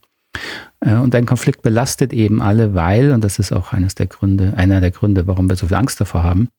Äh, 0.81 0.95
und 0.95 1.15
ein 1.15 1.25
Konflikt 1.25 1.61
belastet 1.61 2.13
eben 2.13 2.41
alle, 2.41 2.75
weil, 2.75 3.11
und 3.11 3.23
das 3.23 3.39
ist 3.39 3.51
auch 3.51 3.73
eines 3.73 3.95
der 3.95 4.07
Gründe, 4.07 4.53
einer 4.57 4.81
der 4.81 4.91
Gründe, 4.91 5.27
warum 5.27 5.49
wir 5.49 5.55
so 5.55 5.67
viel 5.67 5.77
Angst 5.77 5.99
davor 6.01 6.23
haben, 6.23 6.49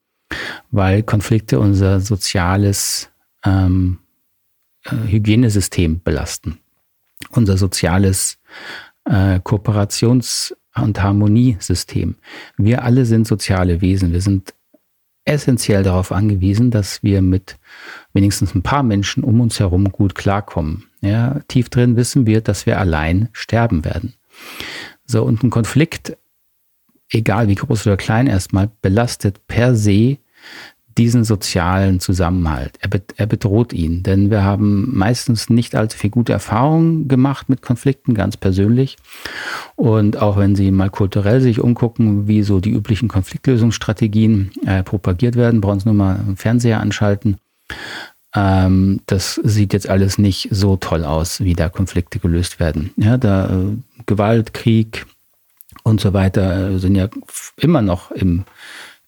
weil 0.71 1.02
Konflikte 1.02 1.61
unser 1.61 2.00
soziales 2.00 3.11
ähm, 3.45 3.99
äh, 3.99 4.03
Hygienesystem 4.90 6.00
belasten, 6.00 6.58
unser 7.30 7.56
soziales 7.56 8.38
äh, 9.04 9.40
Kooperations- 9.40 10.54
und 10.74 11.02
Harmoniesystem. 11.02 12.16
Wir 12.56 12.82
alle 12.82 13.06
sind 13.06 13.26
soziale 13.26 13.80
Wesen. 13.80 14.12
Wir 14.12 14.20
sind 14.20 14.54
essentiell 15.24 15.82
darauf 15.82 16.12
angewiesen, 16.12 16.70
dass 16.70 17.02
wir 17.02 17.22
mit 17.22 17.56
wenigstens 18.12 18.54
ein 18.54 18.62
paar 18.62 18.82
Menschen 18.82 19.24
um 19.24 19.40
uns 19.40 19.58
herum 19.58 19.90
gut 19.90 20.14
klarkommen. 20.14 20.84
Ja, 21.00 21.40
tief 21.48 21.70
drin 21.70 21.96
wissen 21.96 22.26
wir, 22.26 22.40
dass 22.40 22.66
wir 22.66 22.78
allein 22.78 23.28
sterben 23.32 23.84
werden. 23.84 24.14
So, 25.06 25.22
und 25.22 25.42
ein 25.42 25.50
Konflikt, 25.50 26.16
egal 27.08 27.48
wie 27.48 27.54
groß 27.54 27.86
oder 27.86 27.96
klein 27.96 28.26
erstmal, 28.26 28.70
belastet 28.82 29.46
per 29.46 29.74
se 29.74 30.18
diesen 30.98 31.24
sozialen 31.24 32.00
Zusammenhalt. 32.00 32.78
Er, 32.80 32.90
er, 33.16 33.26
bedroht 33.26 33.72
ihn, 33.72 34.02
denn 34.02 34.30
wir 34.30 34.44
haben 34.44 34.96
meistens 34.96 35.50
nicht 35.50 35.74
allzu 35.74 35.98
viel 35.98 36.10
gute 36.10 36.32
Erfahrungen 36.32 37.08
gemacht 37.08 37.48
mit 37.48 37.62
Konflikten, 37.62 38.14
ganz 38.14 38.36
persönlich. 38.36 38.96
Und 39.76 40.16
auch 40.16 40.36
wenn 40.36 40.54
Sie 40.54 40.70
mal 40.70 40.90
kulturell 40.90 41.40
sich 41.40 41.60
umgucken, 41.60 42.28
wie 42.28 42.42
so 42.42 42.60
die 42.60 42.70
üblichen 42.70 43.08
Konfliktlösungsstrategien 43.08 44.52
äh, 44.66 44.82
propagiert 44.82 45.36
werden, 45.36 45.60
brauchen 45.60 45.80
Sie 45.80 45.86
nur 45.86 45.94
mal 45.94 46.16
einen 46.16 46.36
Fernseher 46.36 46.80
anschalten. 46.80 47.38
Ähm, 48.34 49.00
das 49.06 49.40
sieht 49.42 49.72
jetzt 49.72 49.88
alles 49.88 50.18
nicht 50.18 50.48
so 50.50 50.76
toll 50.76 51.04
aus, 51.04 51.40
wie 51.40 51.54
da 51.54 51.68
Konflikte 51.68 52.18
gelöst 52.18 52.60
werden. 52.60 52.92
Ja, 52.96 53.16
da 53.16 53.46
äh, 53.46 53.76
Gewalt, 54.06 54.54
Krieg 54.54 55.06
und 55.84 56.00
so 56.00 56.12
weiter 56.12 56.70
äh, 56.70 56.78
sind 56.78 56.96
ja 56.96 57.08
immer 57.56 57.82
noch 57.82 58.10
im 58.10 58.44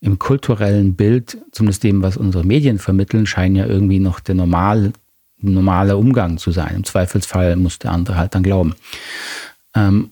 im 0.01 0.19
kulturellen 0.19 0.95
Bild, 0.95 1.39
zumindest 1.53 1.83
dem, 1.85 2.03
was 2.03 2.17
unsere 2.17 2.45
Medien 2.45 2.79
vermitteln, 2.79 3.27
scheinen 3.27 3.57
ja 3.57 3.67
irgendwie 3.67 3.99
noch 3.99 4.21
der 4.21 4.35
normal, 4.35 4.93
normale 5.39 5.97
Umgang 5.97 6.39
zu 6.39 6.51
sein. 6.51 6.77
Im 6.77 6.85
Zweifelsfall 6.85 7.57
muss 7.57 7.79
der 7.79 7.93
andere 7.93 8.17
halt 8.17 8.35
dann 8.35 8.43
glauben. 8.43 8.75
Ähm, 9.75 10.11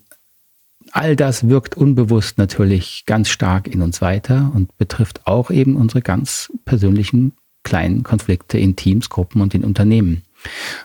all 0.92 1.16
das 1.16 1.48
wirkt 1.48 1.76
unbewusst 1.76 2.38
natürlich 2.38 3.04
ganz 3.06 3.28
stark 3.28 3.66
in 3.66 3.82
uns 3.82 4.00
weiter 4.00 4.52
und 4.54 4.76
betrifft 4.78 5.26
auch 5.26 5.50
eben 5.50 5.76
unsere 5.76 6.02
ganz 6.02 6.52
persönlichen 6.64 7.32
kleinen 7.62 8.02
Konflikte 8.02 8.58
in 8.58 8.76
Teams, 8.76 9.08
Gruppen 9.08 9.40
und 9.40 9.54
in 9.54 9.64
Unternehmen. 9.64 10.22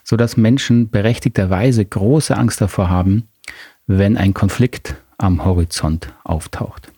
Sodass 0.03 0.37
Menschen 0.37 0.89
berechtigterweise 0.89 1.85
große 1.85 2.35
Angst 2.35 2.61
davor 2.61 2.89
haben, 2.89 3.27
wenn 3.85 4.17
ein 4.17 4.33
Konflikt 4.33 4.95
am 5.17 5.43
Horizont 5.43 6.13
auftaucht. 6.23 6.91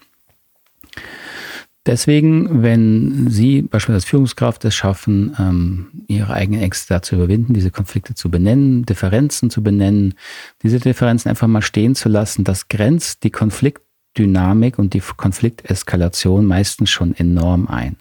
Deswegen, 1.87 2.61
wenn 2.61 3.27
Sie 3.29 3.63
beispielsweise 3.63 3.95
als 3.95 4.05
Führungskraft 4.05 4.63
es 4.65 4.75
schaffen, 4.75 5.35
ähm, 5.39 5.87
Ihre 6.07 6.33
eigenen 6.33 6.61
Ängste 6.61 6.93
da 6.93 7.01
zu 7.01 7.15
überwinden, 7.15 7.55
diese 7.55 7.71
Konflikte 7.71 8.13
zu 8.13 8.29
benennen, 8.29 8.85
Differenzen 8.85 9.49
zu 9.49 9.63
benennen, 9.63 10.13
diese 10.61 10.79
Differenzen 10.79 11.29
einfach 11.29 11.47
mal 11.47 11.63
stehen 11.63 11.95
zu 11.95 12.07
lassen, 12.07 12.43
das 12.43 12.67
grenzt 12.67 13.23
die 13.23 13.31
Konfliktdynamik 13.31 14.77
und 14.77 14.93
die 14.93 15.01
Konflikteskalation 15.01 16.45
meistens 16.45 16.91
schon 16.91 17.15
enorm 17.15 17.67
ein. 17.67 17.95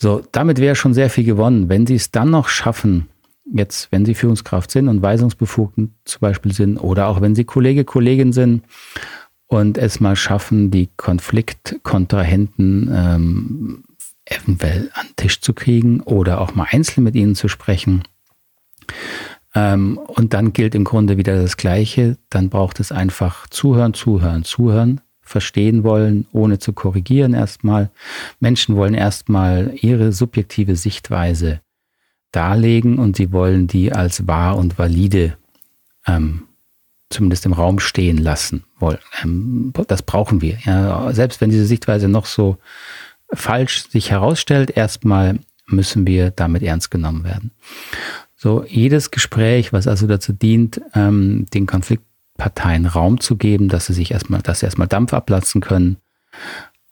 So, 0.00 0.22
damit 0.30 0.60
wäre 0.60 0.76
schon 0.76 0.94
sehr 0.94 1.10
viel 1.10 1.24
gewonnen. 1.24 1.68
Wenn 1.68 1.88
Sie 1.88 1.96
es 1.96 2.12
dann 2.12 2.30
noch 2.30 2.48
schaffen, 2.48 3.08
jetzt, 3.52 3.90
wenn 3.90 4.04
Sie 4.04 4.14
Führungskraft 4.14 4.70
sind 4.70 4.86
und 4.86 5.02
weisungsbefugt 5.02 5.74
zum 6.04 6.20
Beispiel 6.20 6.52
sind, 6.52 6.78
oder 6.78 7.08
auch 7.08 7.20
wenn 7.20 7.34
Sie 7.34 7.44
Kollege, 7.44 7.84
Kollegin 7.84 8.32
sind 8.32 8.62
und 9.54 9.78
es 9.78 10.00
mal 10.00 10.16
schaffen, 10.16 10.72
die 10.72 10.88
Konfliktkontrahenten 10.96 12.90
ähm, 12.92 13.84
eventuell 14.24 14.90
an 14.94 15.06
den 15.06 15.16
Tisch 15.16 15.40
zu 15.40 15.52
kriegen 15.52 16.00
oder 16.00 16.40
auch 16.40 16.56
mal 16.56 16.66
einzeln 16.70 17.04
mit 17.04 17.14
ihnen 17.14 17.36
zu 17.36 17.46
sprechen. 17.46 18.02
Ähm, 19.54 19.98
und 19.98 20.34
dann 20.34 20.52
gilt 20.52 20.74
im 20.74 20.82
Grunde 20.82 21.16
wieder 21.18 21.40
das 21.40 21.56
Gleiche. 21.56 22.18
Dann 22.30 22.50
braucht 22.50 22.80
es 22.80 22.90
einfach 22.90 23.46
zuhören, 23.48 23.94
zuhören, 23.94 24.42
zuhören, 24.42 25.00
verstehen 25.22 25.84
wollen, 25.84 26.26
ohne 26.32 26.58
zu 26.58 26.72
korrigieren 26.72 27.32
erstmal. 27.32 27.90
Menschen 28.40 28.74
wollen 28.74 28.94
erstmal 28.94 29.72
ihre 29.80 30.12
subjektive 30.12 30.74
Sichtweise 30.74 31.60
darlegen 32.32 32.98
und 32.98 33.14
sie 33.14 33.30
wollen 33.30 33.68
die 33.68 33.92
als 33.92 34.26
wahr 34.26 34.56
und 34.56 34.78
valide 34.78 35.36
ähm, 36.08 36.48
zumindest 37.10 37.46
im 37.46 37.52
Raum 37.52 37.78
stehen 37.78 38.18
lassen 38.18 38.64
wollen. 38.78 38.98
Ähm, 39.22 39.72
das 39.86 40.02
brauchen 40.02 40.40
wir. 40.40 40.58
Ja, 40.64 41.12
selbst 41.12 41.40
wenn 41.40 41.50
diese 41.50 41.66
Sichtweise 41.66 42.08
noch 42.08 42.26
so 42.26 42.58
falsch 43.32 43.88
sich 43.88 44.10
herausstellt, 44.10 44.76
erstmal 44.76 45.38
müssen 45.66 46.06
wir 46.06 46.30
damit 46.30 46.62
ernst 46.62 46.90
genommen 46.90 47.24
werden. 47.24 47.50
So, 48.36 48.64
jedes 48.64 49.10
Gespräch, 49.10 49.72
was 49.72 49.86
also 49.86 50.06
dazu 50.06 50.32
dient, 50.32 50.80
ähm, 50.94 51.46
den 51.54 51.66
Konfliktparteien 51.66 52.86
Raum 52.86 53.20
zu 53.20 53.36
geben, 53.36 53.68
dass 53.68 53.86
sie 53.86 53.94
sich 53.94 54.10
erstmal, 54.10 54.42
dass 54.42 54.60
sie 54.60 54.66
erstmal 54.66 54.88
Dampf 54.88 55.14
ablassen 55.14 55.62
können 55.62 55.96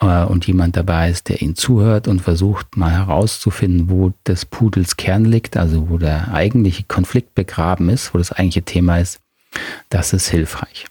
äh, 0.01 0.25
und 0.25 0.47
jemand 0.47 0.77
dabei 0.77 1.11
ist, 1.11 1.29
der 1.29 1.43
ihnen 1.43 1.55
zuhört 1.55 2.09
und 2.09 2.23
versucht 2.23 2.77
mal 2.77 2.93
herauszufinden, 2.93 3.91
wo 3.91 4.15
des 4.27 4.47
Pudels 4.47 4.97
Kern 4.97 5.27
liegt, 5.27 5.59
also 5.59 5.91
wo 5.91 5.99
der 5.99 6.33
eigentliche 6.33 6.85
Konflikt 6.85 7.35
begraben 7.35 7.91
ist, 7.91 8.15
wo 8.15 8.19
das 8.19 8.33
eigentliche 8.33 8.63
Thema 8.63 8.99
ist, 8.99 9.21
das 9.89 10.13
ist 10.13 10.29
hilfreich. 10.29 10.87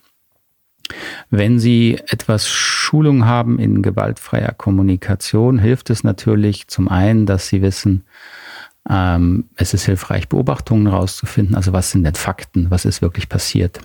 Wenn 1.30 1.60
Sie 1.60 1.98
etwas 2.08 2.50
Schulung 2.50 3.25
haben 3.25 3.60
in 3.60 3.82
gewaltfreier 3.82 4.53
Kommunikation, 4.53 5.60
hilft 5.60 5.89
es 5.89 6.03
natürlich 6.03 6.68
zum 6.68 6.89
einen, 6.89 7.25
dass 7.25 7.48
Sie 7.48 7.62
wissen, 7.62 8.03
ähm, 8.89 9.46
es 9.56 9.74
ist 9.74 9.86
hilfreich, 9.86 10.27
Beobachtungen 10.27 10.88
herauszufinden. 10.89 11.56
Also 11.56 11.72
was 11.72 11.91
sind 11.91 12.03
denn 12.03 12.15
Fakten? 12.15 12.72
Was 12.72 12.86
ist 12.86 13.01
wirklich 13.01 13.30
passiert? 13.30 13.80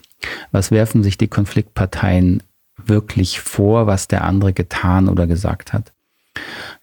Was 0.52 0.71
werfen 0.71 1.02
sich 1.02 1.18
die 1.18 1.28
Konfliktparteien 1.28 2.42
wirklich 2.76 3.40
vor, 3.40 3.87
was 3.87 4.09
der 4.09 4.25
andere 4.25 4.52
getan 4.52 5.09
oder 5.09 5.26
gesagt 5.26 5.73
hat? 5.73 5.92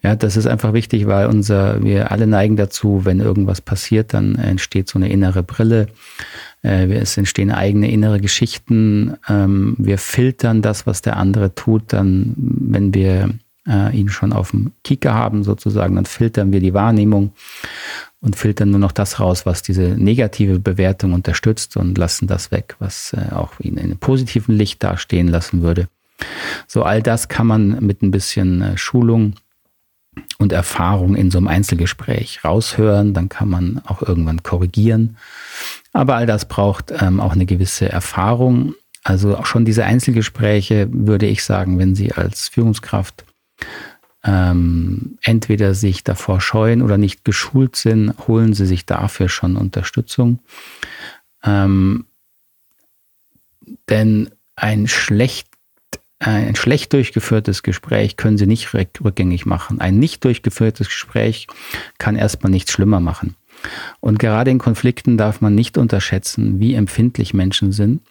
Ja, 0.04 0.18
das 0.18 0.36
ist 0.36 0.48
einfach 0.48 0.74
wichtig, 0.74 1.08
weil 1.08 1.28
unser, 1.28 1.82
wir 1.82 2.12
alle 2.12 2.28
neigen 2.28 2.58
dazu, 2.58 3.06
wenn 3.06 3.22
irgendwas 3.22 3.62
passiert, 3.62 4.14
dann 4.14 4.36
entsteht 4.36 4.90
so 4.90 5.00
eine 5.00 5.10
innere 5.10 5.44
Brille. 5.44 5.88
Äh, 6.62 6.92
es 6.94 7.16
entstehen 7.18 7.52
eigene 7.52 7.90
innere 7.90 8.20
Geschichten. 8.20 9.16
Ähm, 9.30 9.76
wir 9.78 9.98
filtern 9.98 10.62
das, 10.62 10.86
was 10.86 11.02
der 11.02 11.16
andere 11.16 11.56
tut, 11.56 11.94
dann, 11.94 12.34
wenn 12.36 12.94
wir 12.94 13.30
äh, 13.66 13.96
ihn 13.98 14.10
schon 14.10 14.34
auf 14.34 14.52
dem 14.52 14.74
Kicker 14.84 15.14
haben, 15.14 15.46
sozusagen, 15.46 15.96
dann 15.96 16.06
filtern 16.06 16.52
wir 16.52 16.60
die 16.60 16.74
Wahrnehmung 16.74 17.32
und 18.20 18.36
filtern 18.36 18.72
nur 18.72 18.80
noch 18.80 18.92
das 18.92 19.22
raus, 19.22 19.46
was 19.46 19.62
diese 19.62 19.84
negative 19.84 20.60
Bewertung 20.60 21.14
unterstützt 21.14 21.78
und 21.78 21.98
lassen 21.98 22.28
das 22.28 22.52
weg, 22.52 22.76
was 22.80 23.14
äh, 23.14 23.34
auch 23.34 23.58
ihn 23.62 23.78
in 23.78 23.86
einem 23.86 23.98
positiven 23.98 24.56
Licht 24.56 24.84
dastehen 24.84 25.30
lassen 25.30 25.62
würde. 25.62 25.88
So 26.68 26.84
all 26.84 27.02
das 27.02 27.28
kann 27.28 27.48
man 27.48 27.86
mit 27.86 28.02
ein 28.02 28.12
bisschen 28.12 28.78
Schulung 28.78 29.34
und 30.38 30.52
Erfahrung 30.52 31.16
in 31.16 31.32
so 31.32 31.38
einem 31.38 31.48
Einzelgespräch 31.48 32.44
raushören. 32.44 33.14
Dann 33.14 33.30
kann 33.30 33.50
man 33.50 33.82
auch 33.86 34.02
irgendwann 34.02 34.44
korrigieren. 34.44 35.18
Aber 35.94 36.16
all 36.16 36.26
das 36.26 36.48
braucht 36.48 36.92
ähm, 37.00 37.20
auch 37.20 37.34
eine 37.34 37.46
gewisse 37.46 37.90
Erfahrung. 37.90 38.76
Also 39.04 39.38
auch 39.38 39.46
schon 39.46 39.66
diese 39.66 39.86
Einzelgespräche 39.86 40.88
würde 40.92 41.26
ich 41.26 41.44
sagen, 41.44 41.78
wenn 41.78 41.96
Sie 41.96 42.14
als 42.14 42.50
Führungskraft 42.50 43.26
ähm, 44.24 45.18
entweder 45.22 45.74
sich 45.74 46.04
davor 46.04 46.40
scheuen 46.40 46.82
oder 46.82 46.98
nicht 46.98 47.26
geschult 47.26 47.76
sind, 47.76 48.14
holen 48.28 48.54
Sie 48.54 48.66
sich 48.66 48.86
dafür 48.86 49.28
schon 49.28 49.58
Unterstützung. 49.58 50.40
Ähm, 51.44 52.06
denn 53.90 54.30
ein 54.56 54.88
schlecht 54.88 55.53
ein 56.28 56.56
schlecht 56.56 56.94
durchgeführtes 56.94 57.64
Gespräch 57.64 58.18
können 58.18 58.38
Sie 58.38 58.48
nicht 58.48 58.74
rückgängig 58.74 59.46
machen. 59.46 59.82
Ein 59.82 60.00
nicht 60.00 60.24
durchgeführtes 60.24 60.88
Gespräch 60.88 61.48
kann 61.98 62.16
erstmal 62.16 62.52
nichts 62.52 62.72
schlimmer 62.72 63.00
machen. 63.00 63.36
Und 64.00 64.20
gerade 64.20 64.52
in 64.52 64.58
Konflikten 64.58 65.18
darf 65.18 65.42
man 65.42 65.56
nicht 65.56 65.78
unterschätzen, 65.78 66.60
wie 66.60 66.74
empfindlich 66.74 67.34
Menschen 67.34 67.72
sind 67.72 68.02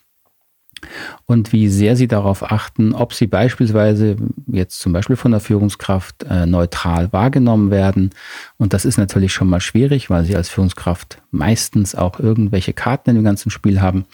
und 1.26 1.52
wie 1.52 1.68
sehr 1.68 1.96
Sie 1.96 2.08
darauf 2.08 2.50
achten, 2.50 2.94
ob 2.94 3.14
Sie 3.14 3.26
beispielsweise 3.26 4.16
jetzt 4.46 4.80
zum 4.80 4.92
Beispiel 4.92 5.16
von 5.16 5.30
der 5.30 5.40
Führungskraft 5.40 6.24
äh, 6.24 6.46
neutral 6.46 7.12
wahrgenommen 7.12 7.70
werden. 7.70 8.10
Und 8.58 8.72
das 8.72 8.84
ist 8.84 8.98
natürlich 8.98 9.32
schon 9.32 9.48
mal 9.48 9.60
schwierig, 9.60 10.10
weil 10.10 10.24
Sie 10.24 10.36
als 10.36 10.48
Führungskraft 10.48 11.22
meistens 11.30 11.94
auch 11.94 12.20
irgendwelche 12.20 12.72
Karten 12.72 13.10
in 13.10 13.16
dem 13.16 13.24
ganzen 13.24 13.50
Spiel 13.50 13.80
haben. 13.80 14.04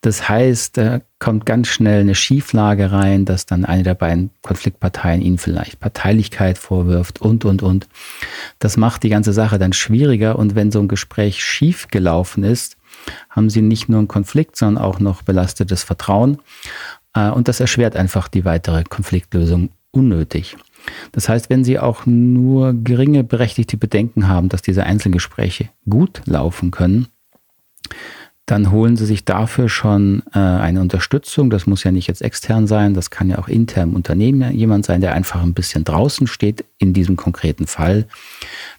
Das 0.00 0.28
heißt, 0.28 0.76
da 0.76 1.00
kommt 1.18 1.46
ganz 1.46 1.68
schnell 1.68 2.00
eine 2.00 2.14
Schieflage 2.14 2.92
rein, 2.92 3.24
dass 3.24 3.46
dann 3.46 3.64
eine 3.64 3.82
der 3.82 3.94
beiden 3.94 4.30
Konfliktparteien 4.42 5.20
Ihnen 5.20 5.38
vielleicht 5.38 5.80
Parteilichkeit 5.80 6.58
vorwirft 6.58 7.20
und, 7.20 7.44
und, 7.44 7.62
und. 7.62 7.88
Das 8.58 8.76
macht 8.76 9.02
die 9.02 9.10
ganze 9.10 9.32
Sache 9.32 9.58
dann 9.58 9.72
schwieriger. 9.72 10.38
Und 10.38 10.54
wenn 10.54 10.72
so 10.72 10.80
ein 10.80 10.88
Gespräch 10.88 11.44
schief 11.44 11.88
gelaufen 11.88 12.42
ist, 12.42 12.76
haben 13.28 13.50
sie 13.50 13.62
nicht 13.62 13.88
nur 13.88 13.98
einen 13.98 14.08
Konflikt, 14.08 14.56
sondern 14.56 14.82
auch 14.82 15.00
noch 15.00 15.22
belastetes 15.22 15.82
Vertrauen. 15.82 16.38
Äh, 17.14 17.30
und 17.30 17.48
das 17.48 17.60
erschwert 17.60 17.96
einfach 17.96 18.28
die 18.28 18.44
weitere 18.44 18.84
Konfliktlösung 18.84 19.70
unnötig. 19.90 20.56
Das 21.12 21.28
heißt, 21.28 21.50
wenn 21.50 21.64
Sie 21.64 21.78
auch 21.78 22.06
nur 22.06 22.72
geringe 22.72 23.24
berechtigte 23.24 23.76
Bedenken 23.76 24.28
haben, 24.28 24.48
dass 24.48 24.62
diese 24.62 24.84
Einzelgespräche 24.84 25.68
gut 25.88 26.22
laufen 26.24 26.70
können, 26.70 27.08
dann 28.46 28.72
holen 28.72 28.96
Sie 28.96 29.06
sich 29.06 29.24
dafür 29.24 29.68
schon 29.68 30.22
äh, 30.32 30.38
eine 30.38 30.80
Unterstützung. 30.80 31.50
Das 31.50 31.66
muss 31.66 31.84
ja 31.84 31.92
nicht 31.92 32.08
jetzt 32.08 32.22
extern 32.22 32.66
sein, 32.66 32.94
das 32.94 33.10
kann 33.10 33.30
ja 33.30 33.38
auch 33.38 33.48
intern 33.48 33.90
im 33.90 33.94
Unternehmen 33.94 34.52
jemand 34.52 34.84
sein, 34.86 35.00
der 35.00 35.14
einfach 35.14 35.42
ein 35.42 35.54
bisschen 35.54 35.84
draußen 35.84 36.26
steht 36.26 36.64
in 36.78 36.92
diesem 36.92 37.16
konkreten 37.16 37.66
Fall, 37.66 38.06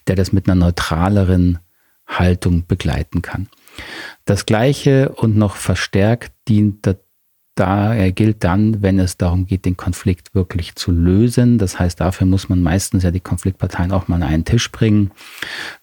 der 0.07 0.15
das 0.15 0.33
mit 0.33 0.47
einer 0.47 0.55
neutraleren 0.55 1.59
Haltung 2.05 2.65
begleiten 2.67 3.21
kann. 3.21 3.47
Das 4.25 4.45
Gleiche 4.45 5.09
und 5.09 5.37
noch 5.37 5.55
verstärkt 5.55 6.33
dient 6.47 6.85
da 7.55 7.93
er 7.93 8.11
gilt 8.11 8.43
dann, 8.43 8.81
wenn 8.81 8.97
es 8.97 9.17
darum 9.17 9.45
geht, 9.45 9.65
den 9.65 9.75
Konflikt 9.75 10.33
wirklich 10.33 10.75
zu 10.75 10.91
lösen. 10.91 11.57
Das 11.57 11.79
heißt, 11.79 11.99
dafür 11.99 12.25
muss 12.25 12.49
man 12.49 12.63
meistens 12.63 13.03
ja 13.03 13.11
die 13.11 13.19
Konfliktparteien 13.19 13.91
auch 13.91 14.07
mal 14.07 14.15
an 14.15 14.23
einen 14.23 14.45
Tisch 14.45 14.71
bringen. 14.71 15.11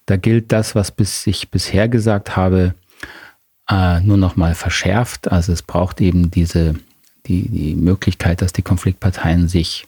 Da 0.05 0.17
gilt 0.17 0.51
das, 0.51 0.75
was 0.75 0.91
bis 0.91 1.27
ich 1.27 1.49
bisher 1.51 1.87
gesagt 1.87 2.35
habe, 2.35 2.73
äh, 3.69 3.99
nur 4.01 4.17
noch 4.17 4.35
mal 4.35 4.55
verschärft. 4.55 5.31
Also 5.31 5.53
es 5.53 5.61
braucht 5.61 6.01
eben 6.01 6.31
diese 6.31 6.75
die, 7.27 7.47
die 7.47 7.75
Möglichkeit, 7.75 8.41
dass 8.41 8.51
die 8.51 8.63
Konfliktparteien 8.63 9.47
sich 9.47 9.87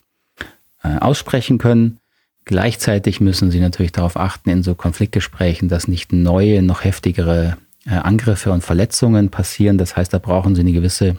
äh, 0.84 0.98
aussprechen 0.98 1.58
können. 1.58 1.98
Gleichzeitig 2.46 3.22
müssen 3.22 3.51
sie 3.51 3.60
natürlich 3.60 3.91
darauf 3.91 4.18
achten 4.18 4.50
in 4.50 4.63
so 4.63 4.75
Konfliktgesprächen, 4.75 5.68
dass 5.68 5.88
nicht 5.88 6.13
neue, 6.13 6.62
noch 6.62 6.84
heftigere 6.84 7.58
Angriffe 7.90 8.52
und 8.52 8.64
Verletzungen 8.64 9.30
passieren. 9.30 9.78
Das 9.78 9.96
heißt, 9.96 10.14
da 10.14 10.20
brauchen 10.20 10.56
sie 10.56 10.62
eine 10.62 10.72
gewisse 10.72 11.18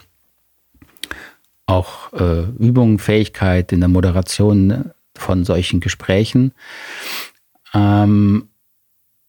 auch 1.66 2.12
äh, 2.12 2.42
Übung, 2.58 2.98
Fähigkeit 2.98 3.72
in 3.72 3.80
der 3.80 3.88
Moderation 3.88 4.90
von 5.16 5.44
solchen 5.44 5.80
Gesprächen, 5.80 6.52
ähm, 7.74 8.48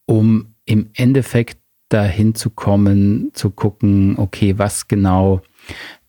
um 0.06 0.56
im 0.66 0.90
Endeffekt 0.94 1.60
dahin 1.90 2.36
zu 2.36 2.50
kommen, 2.50 3.32
zu 3.34 3.52
gucken, 3.52 4.18
okay, 4.18 4.58
was 4.58 4.88
genau 4.88 5.42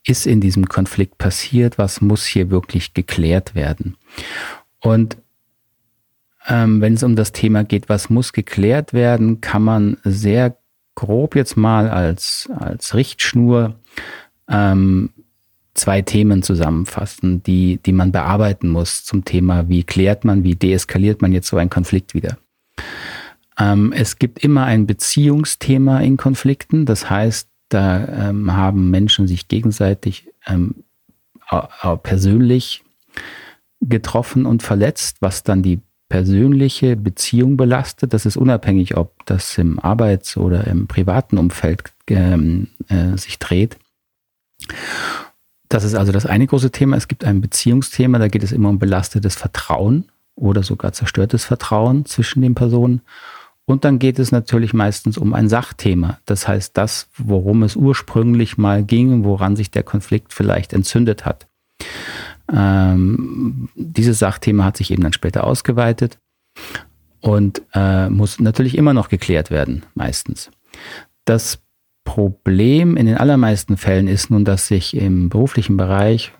ist 0.06 0.26
in 0.26 0.40
diesem 0.40 0.66
Konflikt 0.66 1.18
passiert, 1.18 1.78
was 1.78 2.00
muss 2.00 2.26
hier 2.26 2.50
wirklich 2.50 2.94
geklärt 2.94 3.54
werden. 3.54 3.96
Und 4.80 5.16
ähm, 6.46 6.80
wenn 6.80 6.94
es 6.94 7.02
um 7.02 7.16
das 7.16 7.32
Thema 7.32 7.64
geht, 7.64 7.88
was 7.88 8.10
muss 8.10 8.32
geklärt 8.32 8.92
werden, 8.92 9.40
kann 9.40 9.62
man 9.62 9.96
sehr 10.04 10.56
grob 10.94 11.36
jetzt 11.36 11.56
mal 11.56 11.88
als, 11.88 12.48
als 12.56 12.94
Richtschnur 12.94 13.74
ähm, 14.48 15.10
zwei 15.74 16.02
Themen 16.02 16.42
zusammenfassen, 16.42 17.42
die, 17.42 17.78
die 17.84 17.92
man 17.92 18.12
bearbeiten 18.12 18.68
muss 18.68 19.04
zum 19.04 19.24
Thema, 19.24 19.68
wie 19.68 19.82
klärt 19.82 20.24
man, 20.24 20.44
wie 20.44 20.54
deeskaliert 20.54 21.20
man 21.20 21.32
jetzt 21.32 21.48
so 21.48 21.56
einen 21.56 21.70
Konflikt 21.70 22.14
wieder. 22.14 22.38
Ähm, 23.58 23.92
es 23.92 24.18
gibt 24.18 24.38
immer 24.42 24.64
ein 24.64 24.86
Beziehungsthema 24.86 26.00
in 26.00 26.16
Konflikten, 26.16 26.86
das 26.86 27.10
heißt, 27.10 27.48
da 27.68 28.28
ähm, 28.28 28.54
haben 28.54 28.90
Menschen 28.90 29.26
sich 29.26 29.48
gegenseitig 29.48 30.28
ähm, 30.46 30.84
persönlich 32.02 32.84
getroffen 33.80 34.46
und 34.46 34.62
verletzt, 34.62 35.18
was 35.20 35.42
dann 35.42 35.62
die 35.62 35.80
persönliche 36.14 36.94
Beziehung 36.94 37.56
belastet. 37.56 38.14
Das 38.14 38.24
ist 38.24 38.36
unabhängig, 38.36 38.96
ob 38.96 39.26
das 39.26 39.58
im 39.58 39.80
Arbeits- 39.80 40.36
oder 40.36 40.64
im 40.68 40.86
privaten 40.86 41.38
Umfeld 41.38 41.82
ähm, 42.06 42.68
äh, 42.86 43.18
sich 43.18 43.40
dreht. 43.40 43.78
Das 45.68 45.82
ist 45.82 45.96
also 45.96 46.12
das 46.12 46.24
eine 46.24 46.46
große 46.46 46.70
Thema. 46.70 46.96
Es 46.96 47.08
gibt 47.08 47.24
ein 47.24 47.40
Beziehungsthema, 47.40 48.20
da 48.20 48.28
geht 48.28 48.44
es 48.44 48.52
immer 48.52 48.68
um 48.68 48.78
belastetes 48.78 49.34
Vertrauen 49.34 50.04
oder 50.36 50.62
sogar 50.62 50.92
zerstörtes 50.92 51.44
Vertrauen 51.44 52.06
zwischen 52.06 52.42
den 52.42 52.54
Personen. 52.54 53.00
Und 53.64 53.84
dann 53.84 53.98
geht 53.98 54.20
es 54.20 54.30
natürlich 54.30 54.72
meistens 54.72 55.18
um 55.18 55.34
ein 55.34 55.48
Sachthema. 55.48 56.20
Das 56.26 56.46
heißt, 56.46 56.76
das, 56.76 57.08
worum 57.18 57.64
es 57.64 57.74
ursprünglich 57.74 58.56
mal 58.56 58.84
ging, 58.84 59.24
woran 59.24 59.56
sich 59.56 59.72
der 59.72 59.82
Konflikt 59.82 60.32
vielleicht 60.32 60.74
entzündet 60.74 61.24
hat. 61.24 61.48
Ähm, 62.52 63.68
dieses 63.74 64.18
Sachthema 64.18 64.64
hat 64.64 64.76
sich 64.76 64.90
eben 64.90 65.02
dann 65.02 65.12
später 65.12 65.44
ausgeweitet 65.44 66.18
und 67.20 67.62
äh, 67.72 68.08
muss 68.10 68.38
natürlich 68.38 68.76
immer 68.76 68.92
noch 68.92 69.08
geklärt 69.08 69.50
werden, 69.50 69.84
meistens. 69.94 70.50
Das 71.24 71.60
Problem 72.04 72.96
in 72.96 73.06
den 73.06 73.16
allermeisten 73.16 73.76
Fällen 73.76 74.08
ist 74.08 74.30
nun, 74.30 74.44
dass 74.44 74.68
sich 74.68 74.94
im 74.94 75.30
beruflichen 75.30 75.78
Bereich, 75.78 76.32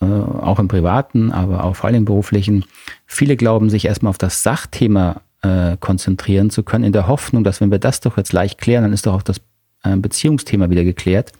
äh, 0.00 0.04
auch 0.04 0.58
im 0.58 0.66
privaten, 0.66 1.30
aber 1.30 1.62
auch 1.62 1.76
vor 1.76 1.86
allem 1.86 1.98
im 1.98 2.04
beruflichen, 2.04 2.64
viele 3.06 3.36
glauben, 3.36 3.70
sich 3.70 3.84
erstmal 3.84 4.10
auf 4.10 4.18
das 4.18 4.42
Sachthema 4.42 5.22
äh, 5.42 5.76
konzentrieren 5.78 6.50
zu 6.50 6.64
können, 6.64 6.84
in 6.84 6.92
der 6.92 7.06
Hoffnung, 7.06 7.44
dass 7.44 7.60
wenn 7.60 7.70
wir 7.70 7.78
das 7.78 8.00
doch 8.00 8.16
jetzt 8.16 8.32
leicht 8.32 8.60
klären, 8.60 8.82
dann 8.82 8.92
ist 8.92 9.06
doch 9.06 9.14
auch 9.14 9.22
das 9.22 9.40
äh, 9.84 9.96
Beziehungsthema 9.96 10.70
wieder 10.70 10.84
geklärt. 10.84 11.32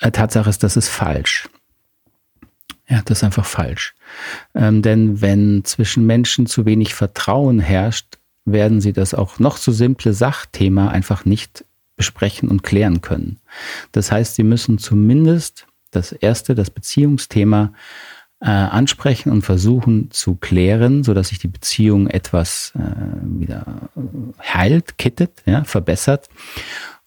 Äh, 0.00 0.10
Tatsache 0.10 0.50
ist, 0.50 0.62
das 0.62 0.76
ist 0.76 0.88
falsch. 0.88 1.48
Ja, 2.88 3.02
das 3.04 3.18
ist 3.18 3.24
einfach 3.24 3.44
falsch. 3.44 3.94
Ähm, 4.54 4.82
denn 4.82 5.20
wenn 5.20 5.64
zwischen 5.64 6.06
Menschen 6.06 6.46
zu 6.46 6.64
wenig 6.64 6.94
Vertrauen 6.94 7.60
herrscht, 7.60 8.18
werden 8.44 8.80
sie 8.80 8.92
das 8.92 9.12
auch 9.12 9.38
noch 9.38 9.58
so 9.58 9.72
simple 9.72 10.14
Sachthema 10.14 10.88
einfach 10.88 11.24
nicht 11.24 11.64
besprechen 11.96 12.48
und 12.48 12.62
klären 12.62 13.02
können. 13.02 13.38
Das 13.92 14.10
heißt, 14.10 14.36
sie 14.36 14.44
müssen 14.44 14.78
zumindest 14.78 15.66
das 15.90 16.12
erste, 16.12 16.54
das 16.54 16.70
Beziehungsthema 16.70 17.72
äh, 18.40 18.46
ansprechen 18.46 19.32
und 19.32 19.42
versuchen 19.42 20.10
zu 20.10 20.36
klären, 20.36 21.02
so 21.02 21.12
dass 21.12 21.28
sich 21.28 21.38
die 21.38 21.48
Beziehung 21.48 22.06
etwas 22.06 22.72
äh, 22.76 22.80
wieder 23.22 23.90
heilt, 24.40 24.96
kittet, 24.96 25.42
ja, 25.44 25.64
verbessert. 25.64 26.28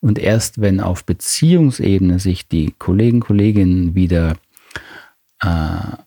Und 0.01 0.19
erst 0.19 0.59
wenn 0.59 0.81
auf 0.81 1.05
Beziehungsebene 1.05 2.19
sich 2.19 2.47
die 2.47 2.73
Kollegen, 2.77 3.21
Kolleginnen 3.21 3.95
wieder 3.95 4.35
äh, 5.41 5.97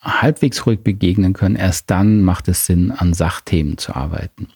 halbwegs 0.00 0.66
ruhig 0.66 0.80
begegnen 0.80 1.32
können, 1.32 1.56
erst 1.56 1.90
dann 1.90 2.22
macht 2.22 2.48
es 2.48 2.66
Sinn, 2.66 2.90
an 2.90 3.14
Sachthemen 3.14 3.78
zu 3.78 3.94
arbeiten. 3.94 4.48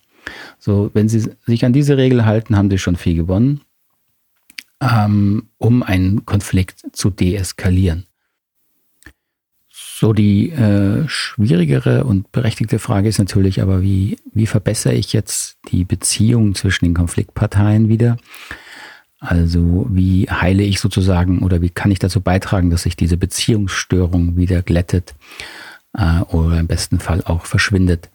So, 0.59 0.91
wenn 0.93 1.09
Sie 1.09 1.31
sich 1.47 1.65
an 1.65 1.73
diese 1.73 1.97
Regel 1.97 2.25
halten, 2.25 2.57
haben 2.57 2.71
Sie 2.71 2.79
schon 2.79 2.97
viel 2.97 3.15
gewonnen, 3.15 3.61
ähm, 4.81 5.49
um 5.59 5.83
einen 5.83 6.27
Konflikt 6.27 6.85
zu 6.93 7.11
deeskalieren. 7.11 8.07
So, 9.99 10.13
die 10.13 10.51
äh, 10.51 11.09
schwierigere 11.09 12.05
und 12.05 12.31
berechtigte 12.31 12.79
Frage 12.79 13.09
ist 13.09 13.19
natürlich 13.19 13.63
aber, 13.63 13.81
wie, 13.81 14.19
wie 14.35 14.47
verbessere 14.47 14.93
ich 14.93 15.15
jetzt 15.15 15.57
die 15.71 15.85
Beziehung 15.85 16.55
zwischen 16.55 16.85
den 16.85 16.93
Konfliktparteien 16.93 17.89
wieder? 17.89 18.19
Also 19.19 19.87
wie 19.89 20.29
heile 20.31 20.63
ich 20.63 20.79
sozusagen 20.79 21.41
oder 21.41 21.63
wie 21.63 21.71
kann 21.71 21.91
ich 21.91 21.99
dazu 21.99 22.21
beitragen, 22.21 22.71
dass 22.71 22.83
sich 22.83 22.97
diese 22.97 23.17
Beziehungsstörung 23.17 24.37
wieder 24.37 24.63
glättet 24.63 25.15
äh, 25.97 26.21
oder 26.21 26.61
im 26.61 26.67
besten 26.67 27.01
Fall 27.01 27.23
auch 27.25 27.47
verschwindet. 27.47 28.11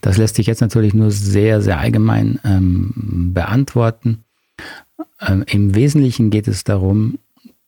Das 0.00 0.16
lässt 0.16 0.36
sich 0.36 0.46
jetzt 0.46 0.60
natürlich 0.60 0.92
nur 0.92 1.10
sehr, 1.10 1.62
sehr 1.62 1.78
allgemein 1.78 2.40
ähm, 2.44 3.30
beantworten. 3.32 4.24
Ähm, 5.20 5.44
Im 5.46 5.74
Wesentlichen 5.74 6.30
geht 6.30 6.48
es 6.48 6.64
darum, 6.64 7.18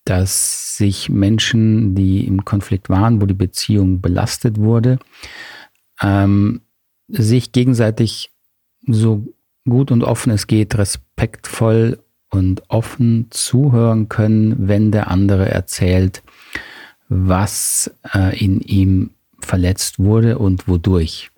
dass 0.05 0.77
sich 0.77 1.09
Menschen, 1.09 1.95
die 1.95 2.27
im 2.27 2.45
Konflikt 2.45 2.89
waren, 2.89 3.21
wo 3.21 3.27
die 3.27 3.35
Beziehung 3.35 4.01
belastet 4.01 4.59
wurde, 4.59 4.99
ähm, 6.01 6.63
sich 7.07 7.53
gegenseitig 7.53 8.31
so 8.87 9.25
gut 9.69 9.93
und 9.93 10.03
offen 10.03 10.33
es 10.33 10.49
geht, 10.49 10.77
respektvoll 10.77 12.01
und 12.33 12.63
offen 12.69 13.27
zuhören 13.31 14.09
können, 14.09 14.69
wenn 14.69 14.91
der 14.91 15.09
andere 15.09 15.51
erzählt, 15.51 16.23
was 17.09 17.95
äh, 18.15 18.37
in 18.43 18.61
ihm 18.61 19.11
verletzt 19.39 19.99
wurde 19.99 20.39
und 20.39 20.67
wodurch. 20.67 21.31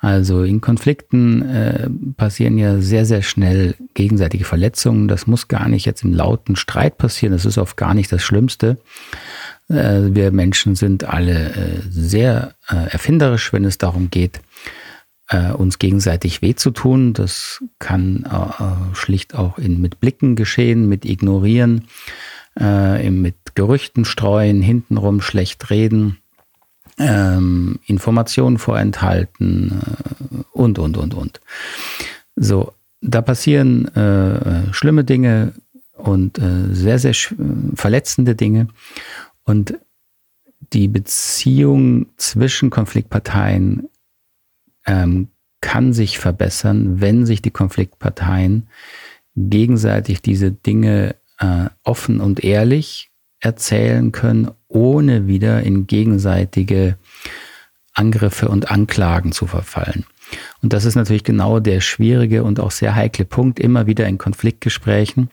Also 0.00 0.42
in 0.42 0.60
Konflikten 0.60 1.42
äh, 1.42 1.88
passieren 2.16 2.58
ja 2.58 2.80
sehr, 2.80 3.06
sehr 3.06 3.22
schnell 3.22 3.76
gegenseitige 3.94 4.44
Verletzungen. 4.44 5.08
Das 5.08 5.26
muss 5.26 5.48
gar 5.48 5.68
nicht 5.68 5.86
jetzt 5.86 6.04
im 6.04 6.12
lauten 6.12 6.54
Streit 6.56 6.98
passieren. 6.98 7.32
Das 7.32 7.46
ist 7.46 7.58
oft 7.58 7.76
gar 7.76 7.94
nicht 7.94 8.12
das 8.12 8.22
Schlimmste. 8.22 8.76
Äh, 9.68 10.14
wir 10.14 10.32
Menschen 10.32 10.74
sind 10.74 11.04
alle 11.04 11.50
äh, 11.50 11.80
sehr 11.88 12.54
äh, 12.68 12.90
erfinderisch, 12.90 13.52
wenn 13.52 13.64
es 13.64 13.78
darum 13.78 14.10
geht, 14.10 14.40
äh, 15.28 15.52
uns 15.52 15.78
gegenseitig 15.78 16.42
weh 16.42 16.54
zu 16.54 16.70
tun. 16.70 17.12
Das 17.12 17.62
kann 17.78 18.24
äh, 18.24 18.94
schlicht 18.94 19.34
auch 19.34 19.58
in, 19.58 19.80
mit 19.80 20.00
Blicken 20.00 20.36
geschehen, 20.36 20.88
mit 20.88 21.04
Ignorieren, 21.04 21.88
mit 22.58 23.34
Gerüchten 23.54 24.06
streuen, 24.06 24.62
hintenrum 24.62 25.20
schlecht 25.20 25.68
reden 25.68 26.16
ähm, 26.98 27.78
Informationen 27.86 28.58
vorenthalten 28.58 29.82
äh, 29.82 30.42
und, 30.52 30.78
und, 30.78 30.96
und, 30.96 31.14
und. 31.14 31.40
So, 32.36 32.72
da 33.00 33.22
passieren 33.22 33.88
äh, 33.94 34.72
schlimme 34.72 35.04
Dinge 35.04 35.52
und 35.92 36.38
äh, 36.38 36.72
sehr, 36.72 36.98
sehr 36.98 37.14
verletzende 37.74 38.34
Dinge. 38.34 38.68
Und 39.44 39.78
die 40.72 40.88
Beziehung 40.88 42.06
zwischen 42.16 42.70
Konfliktparteien 42.70 43.88
ähm, 44.86 45.28
kann 45.60 45.92
sich 45.92 46.18
verbessern, 46.18 47.00
wenn 47.00 47.26
sich 47.26 47.42
die 47.42 47.50
Konfliktparteien 47.50 48.68
gegenseitig 49.36 50.22
diese 50.22 50.50
Dinge 50.50 51.16
äh, 51.38 51.66
offen 51.82 52.20
und 52.20 52.44
ehrlich 52.44 53.10
erzählen 53.40 54.12
können, 54.12 54.50
ohne 54.68 55.26
wieder 55.26 55.62
in 55.62 55.86
gegenseitige 55.86 56.96
Angriffe 57.92 58.48
und 58.48 58.70
Anklagen 58.70 59.32
zu 59.32 59.46
verfallen. 59.46 60.04
Und 60.62 60.72
das 60.72 60.84
ist 60.84 60.96
natürlich 60.96 61.24
genau 61.24 61.60
der 61.60 61.80
schwierige 61.80 62.42
und 62.44 62.60
auch 62.60 62.70
sehr 62.70 62.94
heikle 62.94 63.24
Punkt, 63.24 63.60
immer 63.60 63.86
wieder 63.86 64.06
in 64.06 64.18
Konfliktgesprächen, 64.18 65.30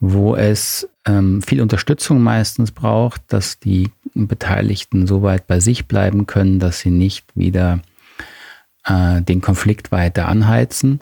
wo 0.00 0.34
es 0.34 0.88
ähm, 1.06 1.42
viel 1.42 1.60
Unterstützung 1.60 2.20
meistens 2.22 2.72
braucht, 2.72 3.22
dass 3.28 3.58
die 3.58 3.90
Beteiligten 4.14 5.06
so 5.06 5.22
weit 5.22 5.46
bei 5.46 5.60
sich 5.60 5.86
bleiben 5.86 6.26
können, 6.26 6.58
dass 6.58 6.80
sie 6.80 6.90
nicht 6.90 7.26
wieder 7.34 7.80
äh, 8.88 9.22
den 9.22 9.40
Konflikt 9.40 9.92
weiter 9.92 10.28
anheizen. 10.28 11.00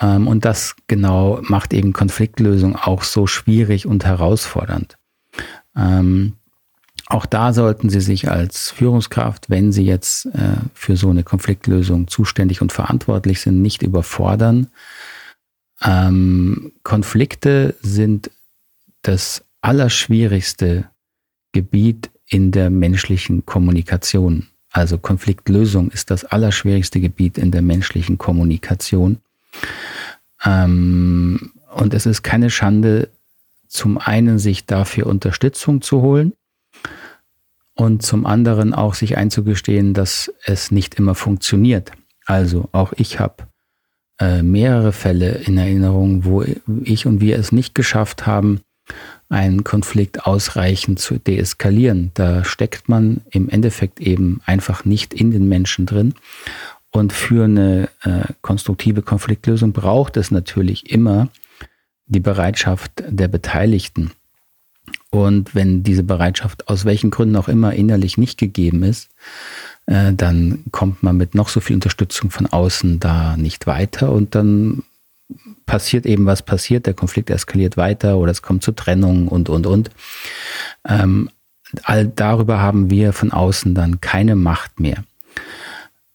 Ähm, 0.00 0.26
und 0.28 0.44
das 0.44 0.76
genau 0.86 1.40
macht 1.42 1.72
eben 1.72 1.92
Konfliktlösung 1.92 2.76
auch 2.76 3.02
so 3.02 3.26
schwierig 3.26 3.86
und 3.86 4.04
herausfordernd. 4.04 4.98
Ähm, 5.76 6.34
auch 7.06 7.24
da 7.24 7.54
sollten 7.54 7.88
Sie 7.88 8.00
sich 8.00 8.30
als 8.30 8.70
Führungskraft, 8.70 9.48
wenn 9.48 9.72
Sie 9.72 9.84
jetzt 9.84 10.26
äh, 10.26 10.58
für 10.74 10.96
so 10.96 11.08
eine 11.08 11.24
Konfliktlösung 11.24 12.06
zuständig 12.06 12.60
und 12.60 12.72
verantwortlich 12.72 13.40
sind, 13.40 13.62
nicht 13.62 13.82
überfordern. 13.82 14.68
Ähm, 15.82 16.72
Konflikte 16.82 17.76
sind 17.80 18.30
das 19.02 19.44
allerschwierigste 19.62 20.90
Gebiet 21.52 22.10
in 22.26 22.50
der 22.50 22.68
menschlichen 22.68 23.46
Kommunikation. 23.46 24.48
Also 24.70 24.98
Konfliktlösung 24.98 25.90
ist 25.90 26.10
das 26.10 26.24
allerschwierigste 26.24 27.00
Gebiet 27.00 27.38
in 27.38 27.50
der 27.50 27.62
menschlichen 27.62 28.18
Kommunikation. 28.18 29.18
Ähm, 30.44 31.52
und 31.74 31.94
es 31.94 32.06
ist 32.06 32.22
keine 32.22 32.50
Schande, 32.50 33.08
zum 33.66 33.98
einen 33.98 34.38
sich 34.38 34.66
dafür 34.66 35.06
Unterstützung 35.06 35.82
zu 35.82 36.02
holen 36.02 36.32
und 37.74 38.02
zum 38.02 38.26
anderen 38.26 38.74
auch 38.74 38.94
sich 38.94 39.16
einzugestehen, 39.16 39.94
dass 39.94 40.32
es 40.44 40.70
nicht 40.70 40.96
immer 40.96 41.14
funktioniert. 41.14 41.92
Also 42.26 42.68
auch 42.72 42.92
ich 42.96 43.20
habe 43.20 43.46
äh, 44.18 44.42
mehrere 44.42 44.92
Fälle 44.92 45.30
in 45.30 45.58
Erinnerung, 45.58 46.24
wo 46.24 46.44
ich 46.82 47.06
und 47.06 47.20
wir 47.20 47.38
es 47.38 47.52
nicht 47.52 47.74
geschafft 47.74 48.26
haben, 48.26 48.60
einen 49.28 49.64
Konflikt 49.64 50.26
ausreichend 50.26 50.98
zu 50.98 51.18
deeskalieren. 51.18 52.10
Da 52.14 52.44
steckt 52.44 52.88
man 52.88 53.20
im 53.30 53.48
Endeffekt 53.48 54.00
eben 54.00 54.40
einfach 54.46 54.84
nicht 54.84 55.12
in 55.12 55.30
den 55.30 55.48
Menschen 55.48 55.86
drin. 55.86 56.14
Und 56.90 57.12
für 57.12 57.44
eine 57.44 57.90
äh, 58.02 58.32
konstruktive 58.40 59.02
Konfliktlösung 59.02 59.72
braucht 59.72 60.16
es 60.16 60.30
natürlich 60.30 60.90
immer 60.90 61.28
die 62.06 62.20
Bereitschaft 62.20 62.92
der 63.06 63.28
Beteiligten. 63.28 64.12
Und 65.10 65.54
wenn 65.54 65.82
diese 65.82 66.02
Bereitschaft 66.02 66.68
aus 66.68 66.86
welchen 66.86 67.10
Gründen 67.10 67.36
auch 67.36 67.48
immer 67.48 67.74
innerlich 67.74 68.16
nicht 68.16 68.38
gegeben 68.38 68.82
ist, 68.82 69.10
äh, 69.86 70.12
dann 70.12 70.64
kommt 70.70 71.02
man 71.02 71.16
mit 71.16 71.34
noch 71.34 71.48
so 71.48 71.60
viel 71.60 71.74
Unterstützung 71.76 72.30
von 72.30 72.46
außen 72.46 73.00
da 73.00 73.36
nicht 73.36 73.66
weiter 73.66 74.12
und 74.12 74.34
dann 74.34 74.82
passiert 75.68 76.06
eben, 76.06 76.26
was 76.26 76.42
passiert. 76.42 76.86
Der 76.86 76.94
Konflikt 76.94 77.30
eskaliert 77.30 77.76
weiter 77.76 78.16
oder 78.16 78.32
es 78.32 78.42
kommt 78.42 78.64
zu 78.64 78.72
Trennung 78.72 79.28
und, 79.28 79.48
und, 79.48 79.66
und. 79.66 79.90
Ähm, 80.88 81.30
all 81.84 82.08
darüber 82.08 82.58
haben 82.60 82.90
wir 82.90 83.12
von 83.12 83.30
außen 83.30 83.76
dann 83.76 84.00
keine 84.00 84.34
Macht 84.34 84.80
mehr. 84.80 85.04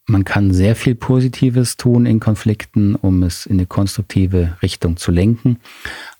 Man 0.05 0.25
kann 0.25 0.53
sehr 0.53 0.75
viel 0.75 0.95
Positives 0.95 1.77
tun 1.77 2.05
in 2.05 2.19
Konflikten, 2.19 2.95
um 2.95 3.23
es 3.23 3.45
in 3.45 3.53
eine 3.53 3.65
konstruktive 3.65 4.57
Richtung 4.61 4.97
zu 4.97 5.11
lenken. 5.11 5.59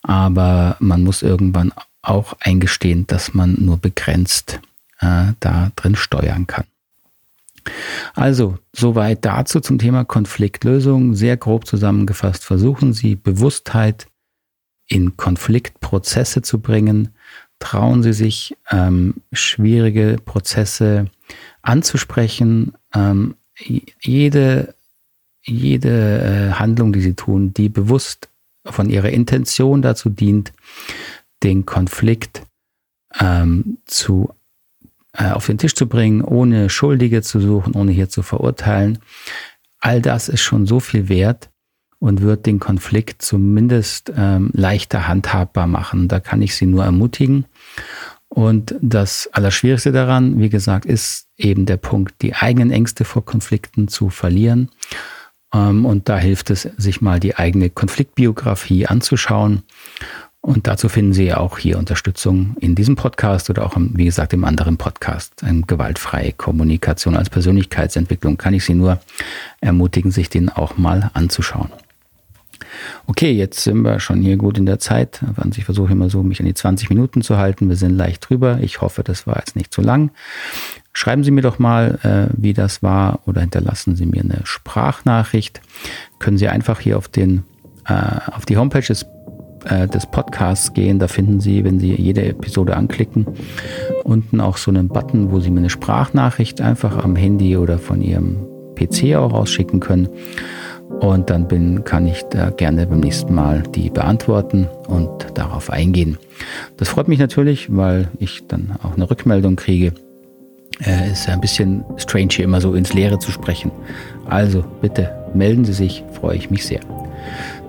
Aber 0.03 0.77
man 0.79 1.03
muss 1.03 1.21
irgendwann 1.21 1.73
auch 2.01 2.35
eingestehen, 2.39 3.07
dass 3.07 3.33
man 3.33 3.57
nur 3.59 3.77
begrenzt 3.77 4.61
äh, 4.99 5.33
da 5.41 5.71
drin 5.75 5.95
steuern 5.95 6.47
kann. 6.47 6.65
Also, 8.13 8.57
soweit 8.73 9.25
dazu 9.25 9.59
zum 9.59 9.77
Thema 9.77 10.05
Konfliktlösung. 10.05 11.15
Sehr 11.15 11.37
grob 11.37 11.65
zusammengefasst, 11.65 12.43
versuchen 12.43 12.93
Sie 12.93 13.15
Bewusstheit 13.15 14.07
in 14.87 15.17
Konfliktprozesse 15.17 16.41
zu 16.41 16.59
bringen. 16.59 17.09
Trauen 17.59 18.03
Sie 18.03 18.13
sich, 18.13 18.55
ähm, 18.71 19.15
schwierige 19.31 20.17
Prozesse 20.23 21.09
anzusprechen, 21.61 22.73
ähm, 22.93 23.35
jede, 24.01 24.75
jede 25.41 26.21
äh, 26.21 26.53
Handlung, 26.53 26.93
die 26.93 27.01
sie 27.01 27.13
tun, 27.13 27.53
die 27.53 27.69
bewusst 27.69 28.29
von 28.65 28.89
ihrer 28.89 29.09
Intention 29.09 29.81
dazu 29.81 30.09
dient, 30.09 30.53
den 31.43 31.65
Konflikt 31.65 32.43
ähm, 33.19 33.77
zu, 33.85 34.33
auf 35.17 35.45
den 35.45 35.57
Tisch 35.57 35.75
zu 35.75 35.87
bringen, 35.87 36.21
ohne 36.21 36.69
Schuldige 36.69 37.21
zu 37.21 37.39
suchen, 37.39 37.73
ohne 37.73 37.91
hier 37.91 38.09
zu 38.09 38.23
verurteilen. 38.23 38.99
All 39.79 40.01
das 40.01 40.29
ist 40.29 40.41
schon 40.41 40.65
so 40.65 40.79
viel 40.79 41.09
wert 41.09 41.49
und 41.99 42.21
wird 42.21 42.45
den 42.45 42.59
Konflikt 42.59 43.21
zumindest 43.21 44.11
ähm, 44.15 44.49
leichter 44.53 45.07
handhabbar 45.07 45.67
machen. 45.67 46.07
Da 46.07 46.19
kann 46.19 46.41
ich 46.41 46.55
Sie 46.55 46.65
nur 46.65 46.83
ermutigen. 46.83 47.45
Und 48.27 48.75
das 48.81 49.29
Allerschwierigste 49.31 49.91
daran, 49.91 50.39
wie 50.39 50.49
gesagt, 50.49 50.85
ist 50.85 51.27
eben 51.37 51.65
der 51.67 51.77
Punkt, 51.77 52.15
die 52.21 52.33
eigenen 52.33 52.71
Ängste 52.71 53.05
vor 53.05 53.23
Konflikten 53.23 53.87
zu 53.87 54.09
verlieren. 54.09 54.69
Ähm, 55.53 55.85
und 55.85 56.09
da 56.09 56.17
hilft 56.17 56.49
es, 56.49 56.63
sich 56.77 56.99
mal 56.99 57.19
die 57.19 57.35
eigene 57.35 57.69
Konfliktbiografie 57.69 58.87
anzuschauen. 58.87 59.61
Und 60.45 60.67
dazu 60.67 60.89
finden 60.89 61.13
Sie 61.13 61.33
auch 61.33 61.57
hier 61.57 61.77
Unterstützung 61.77 62.57
in 62.59 62.75
diesem 62.75 62.97
Podcast 62.97 63.49
oder 63.49 63.65
auch, 63.65 63.77
wie 63.77 64.03
gesagt, 64.03 64.33
im 64.33 64.43
anderen 64.43 64.75
Podcast. 64.75 65.41
Gewaltfreie 65.67 66.33
Kommunikation 66.33 67.15
als 67.15 67.29
Persönlichkeitsentwicklung 67.29 68.35
kann 68.37 68.53
ich 68.53 68.65
Sie 68.65 68.73
nur 68.73 68.99
ermutigen, 69.61 70.11
sich 70.11 70.29
den 70.29 70.49
auch 70.49 70.77
mal 70.77 71.11
anzuschauen. 71.13 71.69
Okay, 73.07 73.31
jetzt 73.31 73.63
sind 73.63 73.83
wir 73.83 74.01
schon 74.01 74.21
hier 74.21 74.35
gut 74.35 74.57
in 74.57 74.65
der 74.65 74.79
Zeit. 74.79 75.23
Ich 75.55 75.63
versuche 75.63 75.93
immer 75.93 76.09
so, 76.09 76.23
mich 76.23 76.41
an 76.41 76.45
die 76.45 76.53
20 76.53 76.89
Minuten 76.89 77.21
zu 77.21 77.37
halten. 77.37 77.69
Wir 77.69 77.77
sind 77.77 77.95
leicht 77.95 78.29
drüber. 78.29 78.59
Ich 78.61 78.81
hoffe, 78.81 79.01
das 79.01 79.25
war 79.25 79.37
jetzt 79.37 79.55
nicht 79.55 79.73
zu 79.73 79.81
lang. 79.81 80.11
Schreiben 80.91 81.23
Sie 81.23 81.31
mir 81.31 81.41
doch 81.41 81.57
mal, 81.57 81.99
äh, 82.03 82.33
wie 82.37 82.51
das 82.51 82.83
war 82.83 83.21
oder 83.25 83.39
hinterlassen 83.39 83.95
Sie 83.95 84.05
mir 84.05 84.21
eine 84.21 84.41
Sprachnachricht. 84.43 85.61
Können 86.19 86.37
Sie 86.37 86.49
einfach 86.49 86.81
hier 86.81 86.97
auf, 86.97 87.07
den, 87.07 87.43
äh, 87.85 87.93
auf 88.31 88.45
die 88.45 88.57
Homepage 88.57 88.81
des, 88.81 89.05
äh, 89.65 89.87
des 89.87 90.05
Podcasts 90.05 90.73
gehen. 90.73 90.99
Da 90.99 91.07
finden 91.07 91.39
Sie, 91.39 91.63
wenn 91.63 91.79
Sie 91.79 91.93
jede 91.93 92.23
Episode 92.25 92.75
anklicken, 92.75 93.27
unten 94.03 94.39
auch 94.41 94.57
so 94.57 94.71
einen 94.71 94.87
Button, 94.87 95.31
wo 95.31 95.39
Sie 95.39 95.49
mir 95.49 95.59
eine 95.59 95.69
Sprachnachricht 95.69 96.61
einfach 96.61 97.03
am 97.03 97.15
Handy 97.15 97.57
oder 97.57 97.77
von 97.77 98.01
Ihrem 98.01 98.47
PC 98.75 99.15
auch 99.15 99.33
rausschicken 99.33 99.79
können. 99.79 100.09
Und 100.99 101.29
dann 101.29 101.47
bin, 101.47 101.83
kann 101.83 102.07
ich 102.07 102.23
da 102.29 102.49
gerne 102.49 102.85
beim 102.85 102.99
nächsten 102.99 103.33
Mal 103.33 103.63
die 103.73 103.89
beantworten 103.89 104.67
und 104.87 105.09
darauf 105.33 105.69
eingehen. 105.69 106.17
Das 106.77 106.89
freut 106.89 107.07
mich 107.07 107.19
natürlich, 107.19 107.75
weil 107.75 108.09
ich 108.19 108.45
dann 108.47 108.75
auch 108.83 108.95
eine 108.95 109.09
Rückmeldung 109.09 109.55
kriege. 109.55 109.93
Äh, 110.85 111.11
ist 111.11 111.29
ein 111.29 111.41
bisschen 111.41 111.83
strange 111.97 112.29
hier 112.31 112.45
immer 112.45 112.61
so 112.61 112.73
ins 112.73 112.93
Leere 112.93 113.19
zu 113.19 113.31
sprechen. 113.31 113.71
Also 114.25 114.63
bitte 114.81 115.11
melden 115.33 115.65
Sie 115.65 115.73
sich, 115.73 116.03
freue 116.13 116.35
ich 116.35 116.49
mich 116.49 116.65
sehr. 116.65 116.81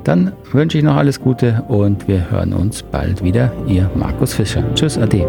Dann 0.05 0.33
wünsche 0.53 0.79
ich 0.79 0.85
noch 0.85 0.97
alles 0.97 1.21
Gute 1.21 1.65
und 1.69 2.07
wir 2.07 2.31
hören 2.31 2.53
uns 2.53 2.83
bald 2.83 3.25
wieder. 3.25 3.53
Ihr 3.67 3.91
Markus 3.95 4.35
Fischer. 4.35 4.63
Tschüss, 4.75 4.99
Ade. 4.99 5.27